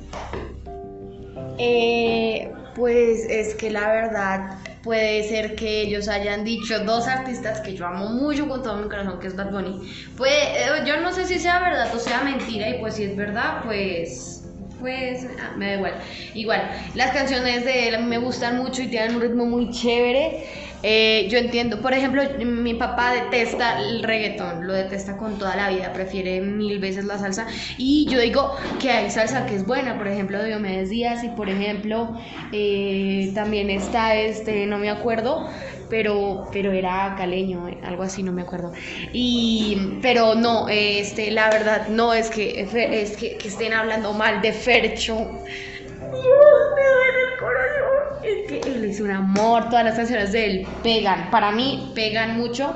Eh, 1.58 2.50
pues 2.74 3.26
es 3.28 3.54
que 3.54 3.70
la 3.70 3.88
verdad 3.92 4.58
puede 4.82 5.28
ser 5.28 5.54
que 5.54 5.82
ellos 5.82 6.08
hayan 6.08 6.44
dicho 6.44 6.80
dos 6.84 7.06
artistas 7.06 7.60
que 7.60 7.74
yo 7.74 7.86
amo 7.86 8.08
mucho 8.10 8.48
con 8.48 8.62
todo 8.62 8.76
mi 8.76 8.88
corazón, 8.88 9.18
que 9.20 9.28
es 9.28 9.36
Bad 9.36 9.50
Bunny. 9.50 9.80
Pues 10.16 10.32
eh, 10.32 10.84
yo 10.86 11.00
no 11.00 11.12
sé 11.12 11.26
si 11.26 11.38
sea 11.38 11.60
verdad 11.60 11.94
o 11.94 11.98
sea 11.98 12.22
mentira, 12.22 12.68
y 12.68 12.78
pues 12.80 12.94
si 12.94 13.04
es 13.04 13.16
verdad, 13.16 13.62
pues. 13.64 14.41
Pues 14.82 15.28
ah, 15.40 15.52
me 15.56 15.66
da 15.66 15.74
igual. 15.76 15.94
Igual, 16.34 16.70
las 16.96 17.12
canciones 17.12 17.64
de 17.64 17.86
él 17.86 18.02
me 18.02 18.18
gustan 18.18 18.58
mucho 18.58 18.82
y 18.82 18.88
tienen 18.88 19.14
un 19.14 19.22
ritmo 19.22 19.46
muy 19.46 19.70
chévere. 19.70 20.44
Eh, 20.82 21.28
yo 21.30 21.38
entiendo, 21.38 21.80
por 21.80 21.92
ejemplo, 21.92 22.22
mi 22.44 22.74
papá 22.74 23.12
detesta 23.12 23.78
el 23.78 24.02
reggaetón, 24.02 24.66
lo 24.66 24.72
detesta 24.72 25.16
con 25.16 25.38
toda 25.38 25.54
la 25.54 25.68
vida, 25.68 25.92
prefiere 25.92 26.40
mil 26.40 26.80
veces 26.80 27.04
la 27.04 27.16
salsa. 27.18 27.46
Y 27.78 28.06
yo 28.10 28.18
digo 28.18 28.56
que 28.80 28.90
hay 28.90 29.08
salsa 29.08 29.46
que 29.46 29.54
es 29.54 29.64
buena, 29.64 29.96
por 29.96 30.08
ejemplo, 30.08 30.42
Diomedes 30.42 30.90
Díaz, 30.90 31.22
y 31.22 31.28
por 31.28 31.48
ejemplo, 31.48 32.18
eh, 32.50 33.30
también 33.32 33.70
está 33.70 34.16
este, 34.16 34.66
no 34.66 34.78
me 34.78 34.90
acuerdo, 34.90 35.48
pero, 35.92 36.48
pero 36.50 36.72
era 36.72 37.14
caleño, 37.18 37.68
algo 37.84 38.02
así, 38.02 38.22
no 38.22 38.32
me 38.32 38.40
acuerdo. 38.40 38.72
Y, 39.12 39.98
pero 40.00 40.34
no, 40.34 40.66
este, 40.70 41.30
la 41.30 41.50
verdad, 41.50 41.88
no 41.88 42.14
es 42.14 42.30
que, 42.30 42.62
es 42.62 43.14
que, 43.18 43.36
que 43.36 43.48
estén 43.48 43.74
hablando 43.74 44.14
mal 44.14 44.40
de 44.40 44.54
Fercho. 44.54 45.16
Dios, 45.16 46.62
me 46.76 46.82
duele 46.82 47.22
el 47.30 47.38
corazón. 47.38 48.24
Es 48.24 48.48
que 48.48 48.70
él 48.70 48.84
es 48.86 49.00
un 49.00 49.10
amor, 49.10 49.68
todas 49.68 49.84
las 49.84 49.96
canciones 49.96 50.32
de 50.32 50.46
él 50.46 50.66
pegan, 50.82 51.30
para 51.30 51.52
mí 51.52 51.92
pegan 51.94 52.38
mucho. 52.38 52.72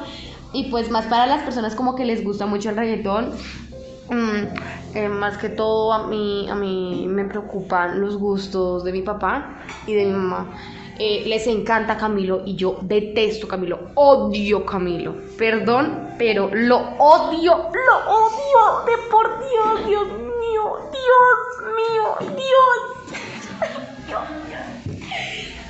Y 0.53 0.65
pues 0.65 0.91
más 0.91 1.07
para 1.07 1.27
las 1.27 1.43
personas 1.43 1.75
como 1.75 1.97
que 1.97 2.05
les 2.05 2.23
gusta 2.23 2.45
mucho 2.45 2.69
el 2.69 2.77
reggaetón. 2.77 3.31
mm, 4.11 4.95
eh, 4.95 5.09
más 5.09 5.39
que 5.39 5.49
todo 5.49 5.95
a 5.95 6.07
mí, 6.07 6.49
a 6.51 6.55
mí 6.55 7.07
me 7.09 7.25
preocupan 7.25 7.99
los 7.99 8.19
gustos 8.19 8.85
de 8.85 8.93
mi 8.93 9.01
papá 9.01 9.63
y 9.87 9.95
de 9.95 10.05
mi 10.05 10.13
mamá. 10.13 10.51
Eh, 10.99 11.25
les 11.27 11.47
encanta 11.47 11.99
Camilo 11.99 12.43
y 12.47 12.57
yo 12.57 12.79
detesto 12.81 13.47
Camilo, 13.47 13.91
odio 13.95 14.65
Camilo. 14.65 15.15
Perdón, 15.37 16.15
pero 16.17 16.49
lo 16.53 16.79
odio, 16.99 17.71
lo 17.73 17.97
odio 18.09 18.85
de 18.87 18.93
por 19.11 19.39
Dios, 19.41 19.87
Dios 19.87 20.09
mío, 20.09 20.79
Dios 20.93 21.39
mío, 21.77 22.17
Dios. 22.37 22.79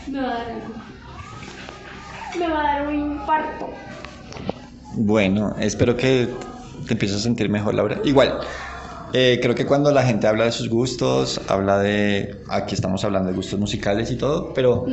Me 0.06 0.21
va 0.21 0.28
a 0.28 0.38
dar 0.38 0.50
algo. 0.50 0.75
Me 2.38 2.49
va 2.49 2.61
a 2.61 2.62
dar 2.62 2.87
un 2.87 2.95
infarto. 2.95 3.68
Bueno, 4.95 5.56
espero 5.59 5.97
que 5.97 6.28
te 6.87 6.92
empieces 6.92 7.18
a 7.18 7.21
sentir 7.21 7.49
mejor, 7.49 7.75
Laura. 7.75 8.00
Igual, 8.04 8.40
eh, 9.12 9.38
creo 9.40 9.54
que 9.54 9.66
cuando 9.66 9.90
la 9.92 10.02
gente 10.02 10.26
habla 10.26 10.44
de 10.44 10.52
sus 10.52 10.68
gustos, 10.68 11.40
habla 11.48 11.78
de, 11.78 12.42
aquí 12.48 12.75
estamos 12.75 13.04
hablando 13.04 13.30
de 13.30 13.36
gustos 13.36 13.58
musicales 13.58 14.10
y 14.10 14.16
todo, 14.16 14.52
pero 14.54 14.86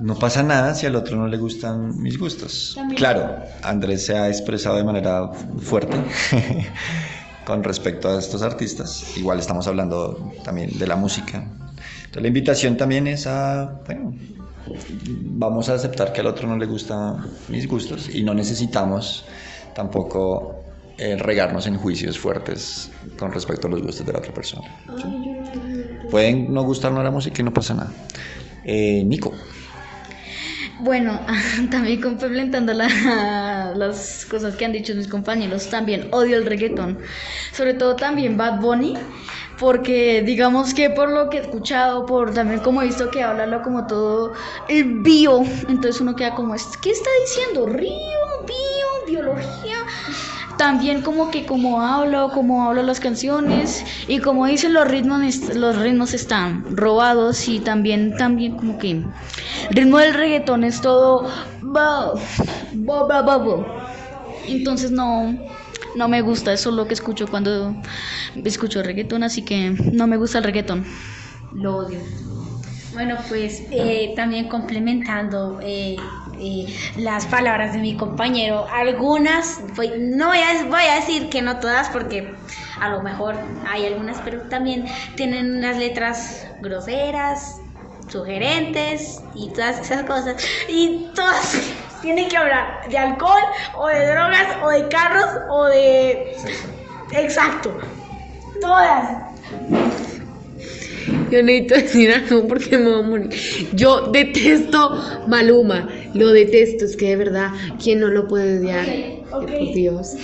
no 0.00 0.14
pasa 0.16 0.42
nada 0.42 0.74
si 0.74 0.86
al 0.86 0.96
otro 0.96 1.16
no 1.16 1.26
le 1.26 1.36
gustan 1.36 2.00
mis 2.00 2.18
gustos. 2.18 2.78
Claro, 2.96 3.36
Andrés 3.62 4.06
se 4.06 4.16
ha 4.16 4.28
expresado 4.28 4.76
de 4.76 4.84
manera 4.84 5.30
fuerte 5.60 5.96
con 7.44 7.64
respecto 7.64 8.08
a 8.08 8.18
estos 8.18 8.42
artistas. 8.42 9.16
Igual 9.16 9.38
estamos 9.38 9.66
hablando 9.66 10.32
también 10.44 10.78
de 10.78 10.86
la 10.86 10.96
música. 10.96 11.38
Entonces 11.38 12.22
la 12.22 12.28
invitación 12.28 12.76
también 12.76 13.06
es 13.06 13.26
a, 13.26 13.80
bueno, 13.86 14.14
vamos 15.06 15.68
a 15.68 15.74
aceptar 15.74 16.12
que 16.12 16.20
al 16.20 16.26
otro 16.26 16.46
no 16.46 16.56
le 16.56 16.66
gustan 16.66 17.26
mis 17.48 17.66
gustos 17.66 18.14
y 18.14 18.22
no 18.22 18.34
necesitamos 18.34 19.24
tampoco 19.74 20.67
eh, 20.98 21.16
regarnos 21.16 21.66
en 21.66 21.76
juicios 21.76 22.18
fuertes 22.18 22.90
con 23.18 23.32
respecto 23.32 23.66
a 23.66 23.70
los 23.70 23.82
gustos 23.82 24.04
de 24.06 24.12
la 24.12 24.18
otra 24.18 24.32
persona. 24.32 24.68
¿sí? 25.00 26.08
Pueden 26.10 26.52
no 26.52 26.62
gustarnos 26.62 27.02
la 27.04 27.10
música 27.10 27.40
y 27.40 27.44
no 27.44 27.52
pasa 27.52 27.74
nada. 27.74 27.92
Eh, 28.64 29.02
Nico, 29.04 29.34
Bueno, 30.80 31.20
también 31.70 32.00
complementando 32.00 32.72
la, 32.72 32.88
la- 32.88 33.74
las 33.74 34.26
cosas 34.30 34.56
que 34.56 34.64
han 34.64 34.72
dicho 34.72 34.94
mis 34.94 35.08
compañeros, 35.08 35.68
también 35.68 36.08
odio 36.12 36.36
el 36.36 36.46
reggaetón. 36.46 36.98
Sobre 37.52 37.74
todo 37.74 37.96
también 37.96 38.36
Bad 38.36 38.60
Bunny, 38.60 38.94
porque 39.58 40.22
digamos 40.22 40.72
que 40.74 40.90
por 40.90 41.10
lo 41.10 41.28
que 41.30 41.38
he 41.38 41.40
escuchado, 41.40 42.06
por 42.06 42.32
también 42.32 42.60
como 42.60 42.80
he 42.82 42.86
visto 42.86 43.10
que 43.10 43.22
habla 43.22 43.60
como 43.62 43.86
todo 43.86 44.32
el 44.68 45.00
bio, 45.00 45.42
entonces 45.68 46.00
uno 46.00 46.14
queda 46.14 46.34
como, 46.34 46.54
¿qué 46.80 46.90
está 46.90 47.10
diciendo? 47.24 47.66
Río, 47.66 47.90
bio, 48.46 49.06
biología. 49.06 49.76
También 50.58 51.02
como 51.02 51.30
que 51.30 51.46
como 51.46 51.80
hablo, 51.80 52.30
como 52.34 52.64
hablo 52.64 52.82
las 52.82 52.98
canciones 52.98 53.84
y 54.08 54.18
como 54.18 54.46
dicen 54.46 54.74
los 54.74 54.88
ritmos, 54.88 55.54
los 55.54 55.76
ritmos 55.76 56.14
están 56.14 56.64
robados 56.76 57.48
y 57.48 57.60
también 57.60 58.16
también 58.16 58.56
como 58.56 58.76
que 58.76 58.90
el 58.90 59.04
ritmo 59.70 59.98
del 59.98 60.14
reggaetón 60.14 60.64
es 60.64 60.80
todo. 60.80 61.28
Entonces 64.48 64.90
no 64.90 65.38
no 65.94 66.08
me 66.08 66.22
gusta, 66.22 66.52
eso 66.52 66.70
es 66.70 66.76
lo 66.76 66.86
que 66.86 66.94
escucho 66.94 67.26
cuando 67.28 67.74
escucho 68.44 68.82
reggaetón, 68.82 69.22
así 69.22 69.42
que 69.42 69.70
no 69.92 70.06
me 70.06 70.16
gusta 70.16 70.38
el 70.38 70.44
reggaetón. 70.44 70.84
Lo 71.54 71.78
odio. 71.78 71.98
Bueno, 72.92 73.16
pues 73.28 73.64
eh, 73.70 74.12
también 74.16 74.48
complementando 74.48 75.60
eh, 75.62 75.96
eh, 76.40 76.66
las 76.96 77.26
palabras 77.26 77.72
de 77.72 77.78
mi 77.78 77.96
compañero, 77.96 78.66
algunas, 78.72 79.60
no 79.98 80.28
voy 80.28 80.38
a, 80.38 80.64
voy 80.64 80.84
a 80.90 80.96
decir 80.96 81.28
que 81.28 81.42
no 81.42 81.58
todas 81.58 81.88
porque 81.90 82.34
a 82.80 82.88
lo 82.90 83.02
mejor 83.02 83.36
hay 83.66 83.86
algunas, 83.86 84.18
pero 84.20 84.42
también 84.48 84.86
tienen 85.16 85.58
unas 85.58 85.76
letras 85.76 86.46
groseras, 86.60 87.60
sugerentes 88.08 89.22
y 89.34 89.50
todas 89.50 89.78
esas 89.80 90.04
cosas. 90.04 90.36
Y 90.68 91.08
todas 91.14 91.58
tienen 92.02 92.28
que 92.28 92.36
hablar 92.36 92.88
de 92.88 92.98
alcohol 92.98 93.42
o 93.76 93.88
de 93.88 94.06
drogas 94.06 94.56
o 94.62 94.70
de 94.70 94.88
carros 94.88 95.26
o 95.50 95.64
de... 95.66 96.36
Exacto. 97.12 97.78
Todas. 98.60 99.28
Yo 101.30 101.42
necesito 101.42 101.74
decir 101.74 102.12
algo 102.12 102.48
porque 102.48 102.76
me 102.78 102.90
voy 102.90 103.00
a 103.00 103.02
morir. 103.02 103.30
Yo 103.72 104.10
detesto 104.10 105.24
Maluma. 105.26 105.88
Lo 106.14 106.32
detesto. 106.32 106.84
Es 106.84 106.96
que 106.96 107.10
de 107.10 107.16
verdad, 107.16 107.50
¿quién 107.82 108.00
no 108.00 108.08
lo 108.08 108.28
puede 108.28 108.58
odiar? 108.58 108.86
Por 109.30 109.46
Dios. 109.74 110.14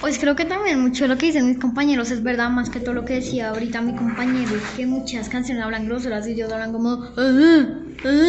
Pues 0.00 0.18
creo 0.20 0.36
que 0.36 0.44
también 0.44 0.80
mucho 0.80 1.04
de 1.04 1.08
lo 1.08 1.18
que 1.18 1.26
dicen 1.26 1.48
mis 1.48 1.58
compañeros 1.58 2.12
es 2.12 2.22
verdad, 2.22 2.50
más 2.50 2.70
que 2.70 2.78
todo 2.78 2.94
lo 2.94 3.04
que 3.04 3.14
decía 3.14 3.48
ahorita 3.48 3.80
mi 3.82 3.94
compañero, 3.96 4.52
que 4.76 4.86
muchas 4.86 5.28
canciones 5.28 5.64
hablan 5.64 5.86
groseras 5.86 6.26
y 6.28 6.32
ellos 6.32 6.52
hablan 6.52 6.72
como, 6.72 7.04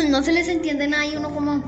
no 0.10 0.24
se 0.24 0.32
les 0.32 0.48
entiende 0.48 0.88
nada 0.88 1.06
y 1.06 1.16
uno 1.16 1.30
como, 1.30 1.64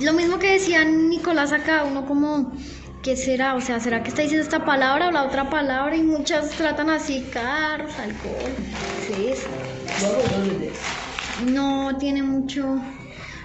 lo 0.00 0.12
mismo 0.14 0.38
que 0.38 0.54
decía 0.54 0.84
Nicolás 0.84 1.52
acá, 1.52 1.84
uno 1.84 2.06
como, 2.06 2.56
¿qué 3.02 3.14
será? 3.14 3.56
O 3.56 3.60
sea, 3.60 3.78
¿será 3.78 4.02
que 4.02 4.08
está 4.08 4.22
diciendo 4.22 4.44
esta 4.44 4.64
palabra 4.64 5.08
o 5.08 5.12
la 5.12 5.24
otra 5.24 5.50
palabra? 5.50 5.94
Y 5.94 6.02
muchas 6.02 6.48
tratan 6.52 6.88
así, 6.88 7.26
carros, 7.30 7.92
alcohol, 7.98 8.54
sí, 9.06 9.34
no 11.46 11.96
tiene 11.98 12.22
mucho 12.22 12.80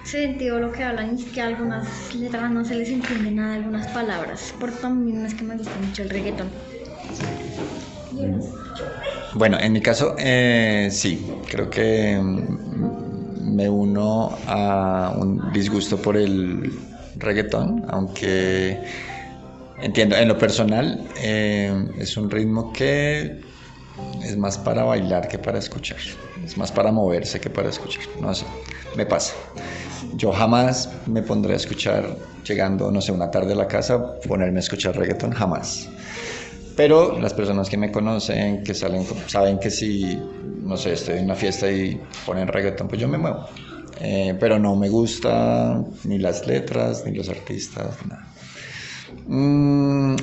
sentido 0.04 0.60
lo 0.60 0.70
que 0.72 0.84
hablan 0.84 1.18
y 1.18 1.22
que 1.24 1.40
algunas 1.40 2.14
letras 2.14 2.50
no 2.50 2.64
se 2.64 2.74
les 2.74 2.88
entiende 2.90 3.30
nada, 3.30 3.54
algunas 3.54 3.86
palabras. 3.88 4.54
Por 4.58 4.72
también 4.72 5.24
es 5.24 5.34
que 5.34 5.44
me 5.44 5.56
gusta 5.56 5.72
mucho 5.84 6.02
el 6.02 6.10
reggaetón. 6.10 6.48
Bueno, 9.34 9.58
en 9.58 9.72
mi 9.72 9.80
caso, 9.80 10.14
eh, 10.18 10.88
sí, 10.92 11.26
creo 11.50 11.68
que 11.68 12.16
mm, 12.20 13.54
me 13.54 13.68
uno 13.68 14.38
a 14.46 15.14
un 15.16 15.52
disgusto 15.52 15.96
por 15.96 16.16
el 16.16 16.72
reggaetón, 17.18 17.84
aunque 17.88 18.78
entiendo, 19.82 20.16
en 20.16 20.28
lo 20.28 20.38
personal 20.38 21.00
eh, 21.16 21.72
es 21.98 22.16
un 22.16 22.30
ritmo 22.30 22.72
que 22.72 23.40
es 24.22 24.36
más 24.36 24.58
para 24.58 24.84
bailar 24.84 25.28
que 25.28 25.38
para 25.38 25.58
escuchar, 25.58 25.98
es 26.44 26.56
más 26.56 26.72
para 26.72 26.90
moverse 26.90 27.40
que 27.40 27.50
para 27.50 27.68
escuchar, 27.68 28.04
no 28.20 28.34
sé, 28.34 28.44
me 28.96 29.06
pasa. 29.06 29.34
Yo 30.16 30.32
jamás 30.32 30.90
me 31.06 31.22
pondré 31.22 31.54
a 31.54 31.56
escuchar, 31.56 32.16
llegando, 32.44 32.90
no 32.90 33.00
sé, 33.00 33.12
una 33.12 33.30
tarde 33.30 33.52
a 33.52 33.56
la 33.56 33.66
casa, 33.66 34.16
ponerme 34.20 34.58
a 34.58 34.60
escuchar 34.60 34.96
reggaetón, 34.96 35.32
jamás. 35.32 35.88
Pero 36.76 37.18
las 37.20 37.32
personas 37.34 37.68
que 37.68 37.76
me 37.76 37.90
conocen, 37.90 38.62
que 38.62 38.74
salen, 38.74 39.04
saben 39.26 39.58
que 39.58 39.70
si, 39.70 40.18
no 40.62 40.76
sé, 40.76 40.92
estoy 40.92 41.18
en 41.18 41.24
una 41.24 41.34
fiesta 41.34 41.70
y 41.70 42.00
ponen 42.26 42.48
reggaetón, 42.48 42.88
pues 42.88 43.00
yo 43.00 43.08
me 43.08 43.18
muevo. 43.18 43.46
Eh, 44.00 44.36
pero 44.38 44.58
no 44.58 44.74
me 44.74 44.88
gusta 44.88 45.82
ni 46.04 46.18
las 46.18 46.46
letras, 46.46 47.04
ni 47.06 47.14
los 47.16 47.28
artistas, 47.28 47.96
nada. 48.06 48.26
Mm, 49.26 50.16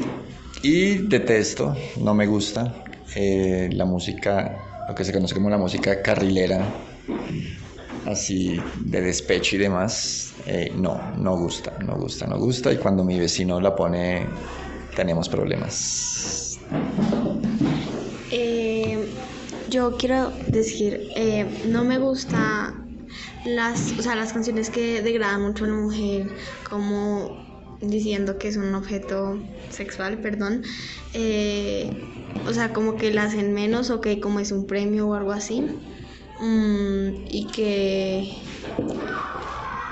y 0.62 0.98
detesto, 1.08 1.76
no 1.98 2.14
me 2.14 2.28
gusta 2.28 2.74
eh, 3.15 3.69
la 3.74 3.86
música, 3.86 4.86
lo 4.88 4.95
que 4.95 5.04
se 5.04 5.13
conoce 5.13 5.34
como 5.34 5.50
la 5.50 5.58
música 5.58 6.02
carrilera, 6.02 6.65
así 8.06 8.60
de 8.86 9.02
despecho 9.02 9.56
y 9.56 9.60
demás. 9.60 10.34
eh, 10.45 10.71
no, 10.76 11.00
no 11.17 11.38
gusta, 11.38 11.74
no 11.86 11.95
gusta, 11.95 12.26
no 12.28 12.38
gusta. 12.38 12.71
Y 12.71 12.78
cuando 12.78 13.04
mi 13.04 13.19
vecino 13.19 13.60
la 13.60 13.76
pone, 13.76 14.26
tenemos 14.95 15.30
problemas. 15.30 16.60
Eh, 18.32 19.08
yo 19.69 19.97
quiero 19.97 20.32
decir, 20.47 21.10
no 21.67 21.84
me 21.84 21.97
gusta 21.97 22.74
las, 23.45 23.93
o 23.97 24.02
sea, 24.02 24.15
las 24.15 24.34
canciones 24.34 24.69
que 24.69 25.02
degradan 25.02 25.41
mucho 25.41 25.65
a 25.65 25.67
la 25.67 25.76
mujer, 25.76 26.28
como 26.69 27.51
diciendo 27.82 28.38
que 28.38 28.48
es 28.48 28.58
un 28.58 28.74
objeto 28.76 29.39
sexual, 29.70 30.20
perdón. 30.20 30.63
Eh, 31.13 31.89
o 32.48 32.54
sea, 32.54 32.74
como 32.74 32.96
que 32.96 33.13
la 33.13 33.24
hacen 33.24 33.54
menos 33.54 33.89
o 33.89 34.02
que 34.02 34.20
como 34.20 34.39
es 34.39 34.52
un 34.52 34.65
premio 34.65 35.08
o 35.08 35.13
algo 35.15 35.32
así. 35.32 35.63
Mm, 36.39 37.26
y 37.30 37.48
que 37.54 38.34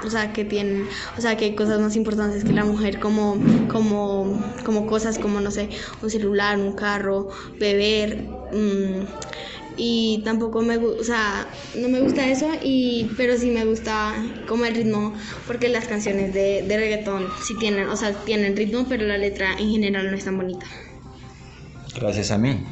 o 0.03 0.09
sea 0.09 0.33
que 0.33 0.45
tienen 0.45 0.87
o 1.17 1.21
sea 1.21 1.37
que 1.37 1.45
hay 1.45 1.55
cosas 1.55 1.79
más 1.79 1.95
importantes 1.95 2.43
que 2.43 2.53
la 2.53 2.65
mujer 2.65 2.99
como 2.99 3.37
como 3.67 4.41
como 4.65 4.87
cosas 4.87 5.19
como 5.19 5.41
no 5.41 5.51
sé 5.51 5.69
un 6.01 6.09
celular 6.09 6.57
un 6.57 6.73
carro 6.73 7.29
beber 7.59 8.23
mm, 8.51 9.28
y 9.79 10.21
tampoco 10.25 10.61
me 10.61 10.77
gusta 10.77 11.01
o 11.01 11.03
sea 11.03 11.47
no 11.75 11.89
me 11.89 12.01
gusta 12.01 12.27
eso 12.29 12.49
y 12.61 13.09
pero 13.17 13.37
sí 13.37 13.49
me 13.49 13.65
gusta 13.65 14.13
como 14.47 14.65
el 14.65 14.75
ritmo 14.75 15.13
porque 15.47 15.69
las 15.69 15.85
canciones 15.87 16.33
de, 16.33 16.63
de 16.67 16.77
reggaetón 16.77 17.27
sí 17.47 17.55
tienen 17.59 17.87
o 17.87 17.95
sea 17.95 18.13
tienen 18.13 18.55
ritmo 18.57 18.85
pero 18.87 19.07
la 19.07 19.17
letra 19.17 19.53
en 19.57 19.69
general 19.69 20.11
no 20.11 20.17
es 20.17 20.25
tan 20.25 20.37
bonita 20.37 20.65
Gracias 21.95 22.31
a 22.31 22.37
mí. 22.37 22.63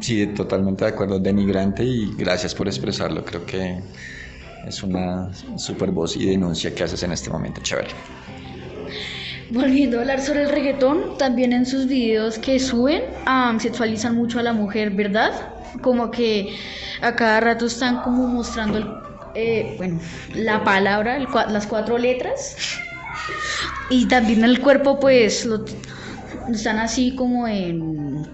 Sí, 0.00 0.26
totalmente 0.28 0.84
de 0.84 0.90
acuerdo. 0.90 1.18
Denigrante 1.18 1.84
y 1.84 2.12
gracias 2.16 2.54
por 2.54 2.66
expresarlo. 2.66 3.24
Creo 3.24 3.44
que 3.44 3.80
es 4.66 4.82
una 4.82 5.30
super 5.56 5.90
voz 5.90 6.16
y 6.16 6.26
denuncia 6.26 6.74
que 6.74 6.82
haces 6.82 7.02
en 7.02 7.12
este 7.12 7.30
momento. 7.30 7.60
Chévere. 7.62 7.88
Volviendo 9.50 9.98
a 9.98 10.00
hablar 10.00 10.20
sobre 10.20 10.42
el 10.42 10.48
reggaetón, 10.48 11.18
también 11.18 11.52
en 11.52 11.66
sus 11.66 11.86
videos 11.86 12.38
que 12.38 12.58
suben 12.58 13.02
sexualizan 13.58 14.16
mucho 14.16 14.38
a 14.38 14.42
la 14.42 14.52
mujer, 14.52 14.90
¿verdad? 14.90 15.53
Como 15.82 16.10
que 16.10 16.56
a 17.02 17.14
cada 17.16 17.40
rato 17.40 17.66
están 17.66 18.02
como 18.02 18.26
mostrando 18.28 18.78
el, 18.78 18.86
eh, 19.34 19.74
bueno, 19.76 19.98
la 20.34 20.62
palabra, 20.64 21.16
el 21.16 21.26
las 21.48 21.66
cuatro 21.66 21.98
letras. 21.98 22.56
Y 23.90 24.06
también 24.06 24.44
el 24.44 24.60
cuerpo, 24.60 24.98
pues, 24.98 25.44
lo, 25.46 25.64
están 26.52 26.78
así 26.78 27.14
como 27.14 27.46
en 27.48 28.26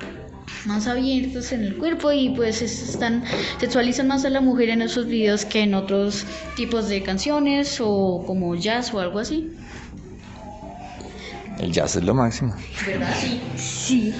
más 0.66 0.86
abiertos 0.86 1.52
en 1.52 1.64
el 1.64 1.76
cuerpo 1.78 2.12
y 2.12 2.30
pues 2.30 2.60
es- 2.60 2.82
están 2.90 3.24
sexualizan 3.58 4.08
más 4.08 4.24
a 4.26 4.30
la 4.30 4.42
mujer 4.42 4.68
en 4.68 4.82
esos 4.82 5.06
videos 5.06 5.46
que 5.46 5.62
en 5.62 5.74
otros 5.74 6.26
tipos 6.54 6.88
de 6.88 7.02
canciones 7.02 7.78
o 7.80 8.22
como 8.26 8.54
jazz 8.56 8.92
o 8.92 9.00
algo 9.00 9.20
así. 9.20 9.50
El 11.60 11.72
jazz 11.72 11.96
es 11.96 12.04
lo 12.04 12.14
máximo. 12.14 12.54
¿Verdad? 12.86 13.14
Sí. 13.20 13.40
Sí, 13.90 14.14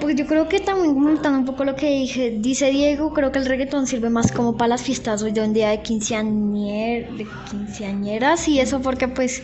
porque 0.00 0.14
yo 0.14 0.26
creo 0.26 0.48
que 0.48 0.60
también 0.60 0.94
comentando 0.94 1.38
un 1.40 1.44
poco 1.44 1.64
lo 1.64 1.76
que 1.76 1.90
dije, 1.90 2.36
dice 2.38 2.70
Diego, 2.70 3.12
creo 3.12 3.30
que 3.32 3.38
el 3.38 3.46
reggaetón 3.46 3.86
sirve 3.86 4.08
más 4.08 4.32
como 4.32 4.56
para 4.56 4.68
las 4.68 4.82
fiestas 4.82 5.22
hoy 5.22 5.32
de 5.32 5.42
un 5.42 5.52
día 5.52 5.70
de, 5.70 5.82
quinceañer, 5.82 7.10
de 7.12 7.26
quinceañeras 7.50 8.48
y 8.48 8.60
eso 8.60 8.80
porque 8.80 9.08
pues 9.08 9.42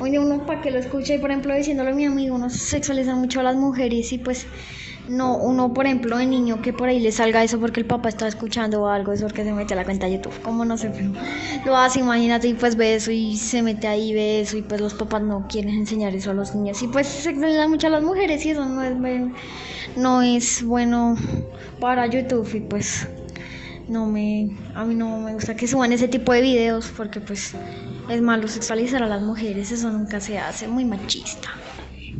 hoy 0.00 0.10
día 0.10 0.20
uno 0.20 0.44
para 0.44 0.60
que 0.60 0.70
lo 0.70 0.78
escuche 0.78 1.18
por 1.18 1.30
ejemplo 1.30 1.54
diciéndolo 1.54 1.90
a 1.90 1.94
mi 1.94 2.06
amigo, 2.06 2.34
uno 2.34 2.50
sexualiza 2.50 3.14
mucho 3.14 3.40
a 3.40 3.42
las 3.44 3.56
mujeres 3.56 4.12
y 4.12 4.18
pues 4.18 4.46
no, 5.08 5.36
uno 5.36 5.72
por 5.72 5.86
ejemplo 5.86 6.18
de 6.18 6.26
niño 6.26 6.60
que 6.62 6.72
por 6.72 6.88
ahí 6.88 7.00
le 7.00 7.12
salga 7.12 7.44
eso 7.44 7.60
porque 7.60 7.80
el 7.80 7.86
papá 7.86 8.08
está 8.08 8.26
escuchando 8.26 8.82
o 8.82 8.88
algo, 8.88 9.12
eso 9.12 9.26
porque 9.26 9.44
se 9.44 9.52
mete 9.52 9.74
a 9.74 9.76
la 9.76 9.84
cuenta 9.84 10.06
de 10.06 10.14
YouTube, 10.14 10.40
como 10.42 10.64
no 10.64 10.76
sé, 10.76 10.90
lo 11.64 11.76
hace, 11.76 12.00
imagínate 12.00 12.48
y 12.48 12.54
pues 12.54 12.76
ve 12.76 12.94
eso 12.94 13.10
y 13.10 13.36
se 13.36 13.62
mete 13.62 13.86
ahí, 13.86 14.12
ve 14.12 14.40
eso 14.40 14.56
y 14.56 14.62
pues 14.62 14.80
los 14.80 14.94
papás 14.94 15.22
no 15.22 15.46
quieren 15.48 15.74
enseñar 15.74 16.14
eso 16.14 16.30
a 16.30 16.34
los 16.34 16.54
niños. 16.54 16.82
Y 16.82 16.88
pues 16.88 17.06
sexualiza 17.06 17.68
mucho 17.68 17.86
a 17.86 17.90
las 17.90 18.02
mujeres 18.02 18.44
y 18.44 18.50
eso 18.50 18.64
no 18.64 18.82
es 18.82 18.96
no 19.96 20.22
es 20.22 20.62
bueno 20.62 21.16
para 21.80 22.06
YouTube 22.06 22.48
y 22.54 22.60
pues 22.60 23.08
no 23.88 24.06
me, 24.06 24.50
a 24.74 24.84
mí 24.84 24.94
no 24.94 25.18
me 25.18 25.34
gusta 25.34 25.54
que 25.54 25.68
suban 25.68 25.92
ese 25.92 26.08
tipo 26.08 26.32
de 26.32 26.42
videos 26.42 26.92
porque 26.96 27.20
pues 27.20 27.54
Es 28.08 28.20
malo 28.22 28.48
sexualizar 28.48 29.02
a 29.02 29.06
las 29.08 29.22
mujeres, 29.22 29.70
eso 29.72 29.90
nunca 29.90 30.20
se 30.20 30.38
hace, 30.38 30.68
muy 30.68 30.84
machista. 30.84 31.50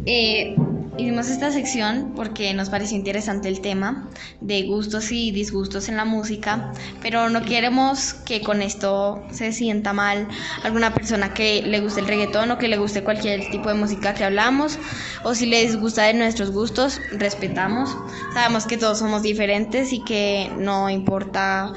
Eh, 0.05 0.55
hicimos 0.99 1.29
esta 1.29 1.51
sección 1.51 2.13
porque 2.17 2.53
nos 2.55 2.71
pareció 2.71 2.97
interesante 2.97 3.49
el 3.49 3.61
tema 3.61 4.09
de 4.41 4.63
gustos 4.63 5.13
y 5.13 5.31
disgustos 5.31 5.89
en 5.89 5.97
la 5.97 6.05
música, 6.05 6.73
pero 7.03 7.29
no 7.29 7.43
queremos 7.43 8.15
que 8.15 8.41
con 8.41 8.63
esto 8.63 9.23
se 9.31 9.53
sienta 9.53 9.93
mal 9.93 10.29
alguna 10.63 10.95
persona 10.95 11.35
que 11.35 11.63
le 11.63 11.81
guste 11.81 12.01
el 12.01 12.07
reggaetón 12.07 12.51
o 12.51 12.59
que 12.59 12.69
le 12.69 12.79
guste 12.79 13.05
cualquier 13.05 13.51
tipo 13.51 13.69
de 13.69 13.75
música 13.75 14.15
que 14.15 14.25
hablamos, 14.25 14.79
o 15.23 15.35
si 15.35 15.47
les 15.47 15.79
gusta 15.79 16.05
de 16.05 16.15
nuestros 16.15 16.51
gustos, 16.51 17.01
respetamos. 17.13 17.97
Sabemos 18.33 18.67
que 18.67 18.79
todos 18.79 18.99
somos 18.99 19.23
diferentes 19.23 19.93
y 19.93 20.03
que 20.05 20.51
no 20.59 20.89
importa 20.89 21.73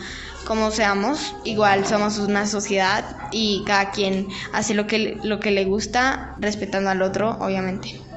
cómo 0.45 0.71
seamos, 0.71 1.35
igual 1.43 1.85
somos 1.85 2.17
una 2.17 2.47
sociedad 2.47 3.05
y 3.31 3.63
cada 3.65 3.91
quien 3.91 4.27
hace 4.53 4.73
lo 4.73 4.87
que, 4.87 5.19
lo 5.23 5.39
que 5.39 5.51
le 5.51 5.65
gusta, 5.65 6.35
respetando 6.39 6.89
al 6.89 7.01
otro, 7.01 7.37
obviamente. 7.39 8.08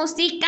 Música. 0.00 0.46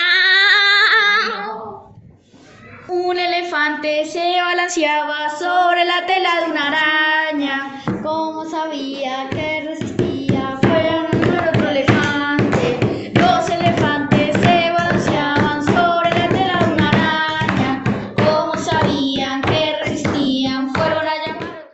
Un 2.88 3.19
elefante 3.19 4.07
se 4.07 4.41
balanceaba 4.41 5.29
sobre 5.38 5.85
la 5.85 6.07
tela 6.07 6.41
de 6.41 6.51
una 6.51 6.69
araña. 6.69 7.83
Como 8.03 8.49
sabía 8.49 9.29
que 9.29 9.65
resistía, 9.69 10.59
fue 10.62 10.88
a 10.88 11.03
nombrar 11.03 11.49
otro 11.51 11.69
elefante. 11.69 13.12
Los 13.15 13.51
elefantes 13.51 14.37
se 14.41 14.73
balanceaban 14.73 15.65
sobre 15.67 16.11
la 16.19 16.29
tela 16.29 16.59
de 16.67 16.73
una 16.73 16.88
araña. 16.88 17.85
Como 18.17 18.57
sabían 18.57 19.43
que 19.43 19.77
resistían, 19.85 20.75
fueron 20.75 21.07
a 21.07 21.27
llamar 21.27 21.71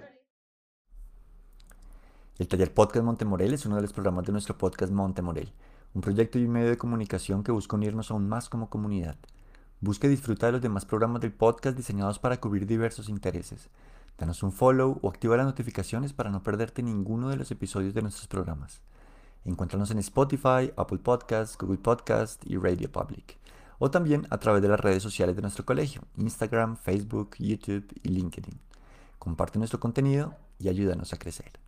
El 2.38 2.48
taller 2.48 2.74
Podcast 2.74 3.04
Montemorel 3.04 3.54
es 3.54 3.66
uno 3.66 3.76
de 3.76 3.82
los 3.82 3.92
programas 3.92 4.24
de 4.26 4.32
nuestro 4.32 4.58
podcast 4.58 4.92
Montemorel, 4.92 5.52
un 5.94 6.00
proyecto 6.00 6.38
y 6.38 6.44
un 6.44 6.52
medio 6.52 6.68
de 6.68 6.78
comunicación 6.78 7.42
que 7.42 7.52
busca 7.52 7.76
unirnos 7.76 8.10
aún 8.10 8.28
más 8.28 8.48
como 8.48 8.70
comunidad. 8.70 9.16
Busque 9.80 10.08
disfrutar 10.08 10.48
de 10.48 10.52
los 10.52 10.62
demás 10.62 10.84
programas 10.84 11.20
del 11.22 11.32
podcast 11.32 11.76
diseñados 11.76 12.18
para 12.18 12.40
cubrir 12.40 12.66
diversos 12.66 13.08
intereses. 13.08 13.68
Danos 14.18 14.42
un 14.42 14.52
follow 14.52 14.98
o 15.02 15.08
activa 15.08 15.36
las 15.36 15.46
notificaciones 15.46 16.12
para 16.12 16.30
no 16.30 16.42
perderte 16.42 16.82
ninguno 16.82 17.28
de 17.28 17.36
los 17.36 17.50
episodios 17.50 17.94
de 17.94 18.02
nuestros 18.02 18.26
programas. 18.26 18.82
Encuéntranos 19.44 19.90
en 19.92 19.98
Spotify, 19.98 20.72
Apple 20.76 20.98
Podcasts, 20.98 21.56
Google 21.56 21.78
Podcasts 21.78 22.44
y 22.44 22.56
Radio 22.56 22.90
Public. 22.90 23.38
O 23.78 23.90
también 23.90 24.26
a 24.30 24.38
través 24.38 24.60
de 24.60 24.68
las 24.68 24.80
redes 24.80 25.02
sociales 25.02 25.36
de 25.36 25.42
nuestro 25.42 25.64
colegio, 25.64 26.02
Instagram, 26.16 26.76
Facebook, 26.76 27.36
YouTube 27.38 27.86
y 28.02 28.08
LinkedIn. 28.08 28.60
Comparte 29.18 29.58
nuestro 29.58 29.78
contenido 29.78 30.34
y 30.58 30.68
ayúdanos 30.68 31.12
a 31.12 31.18
crecer. 31.18 31.67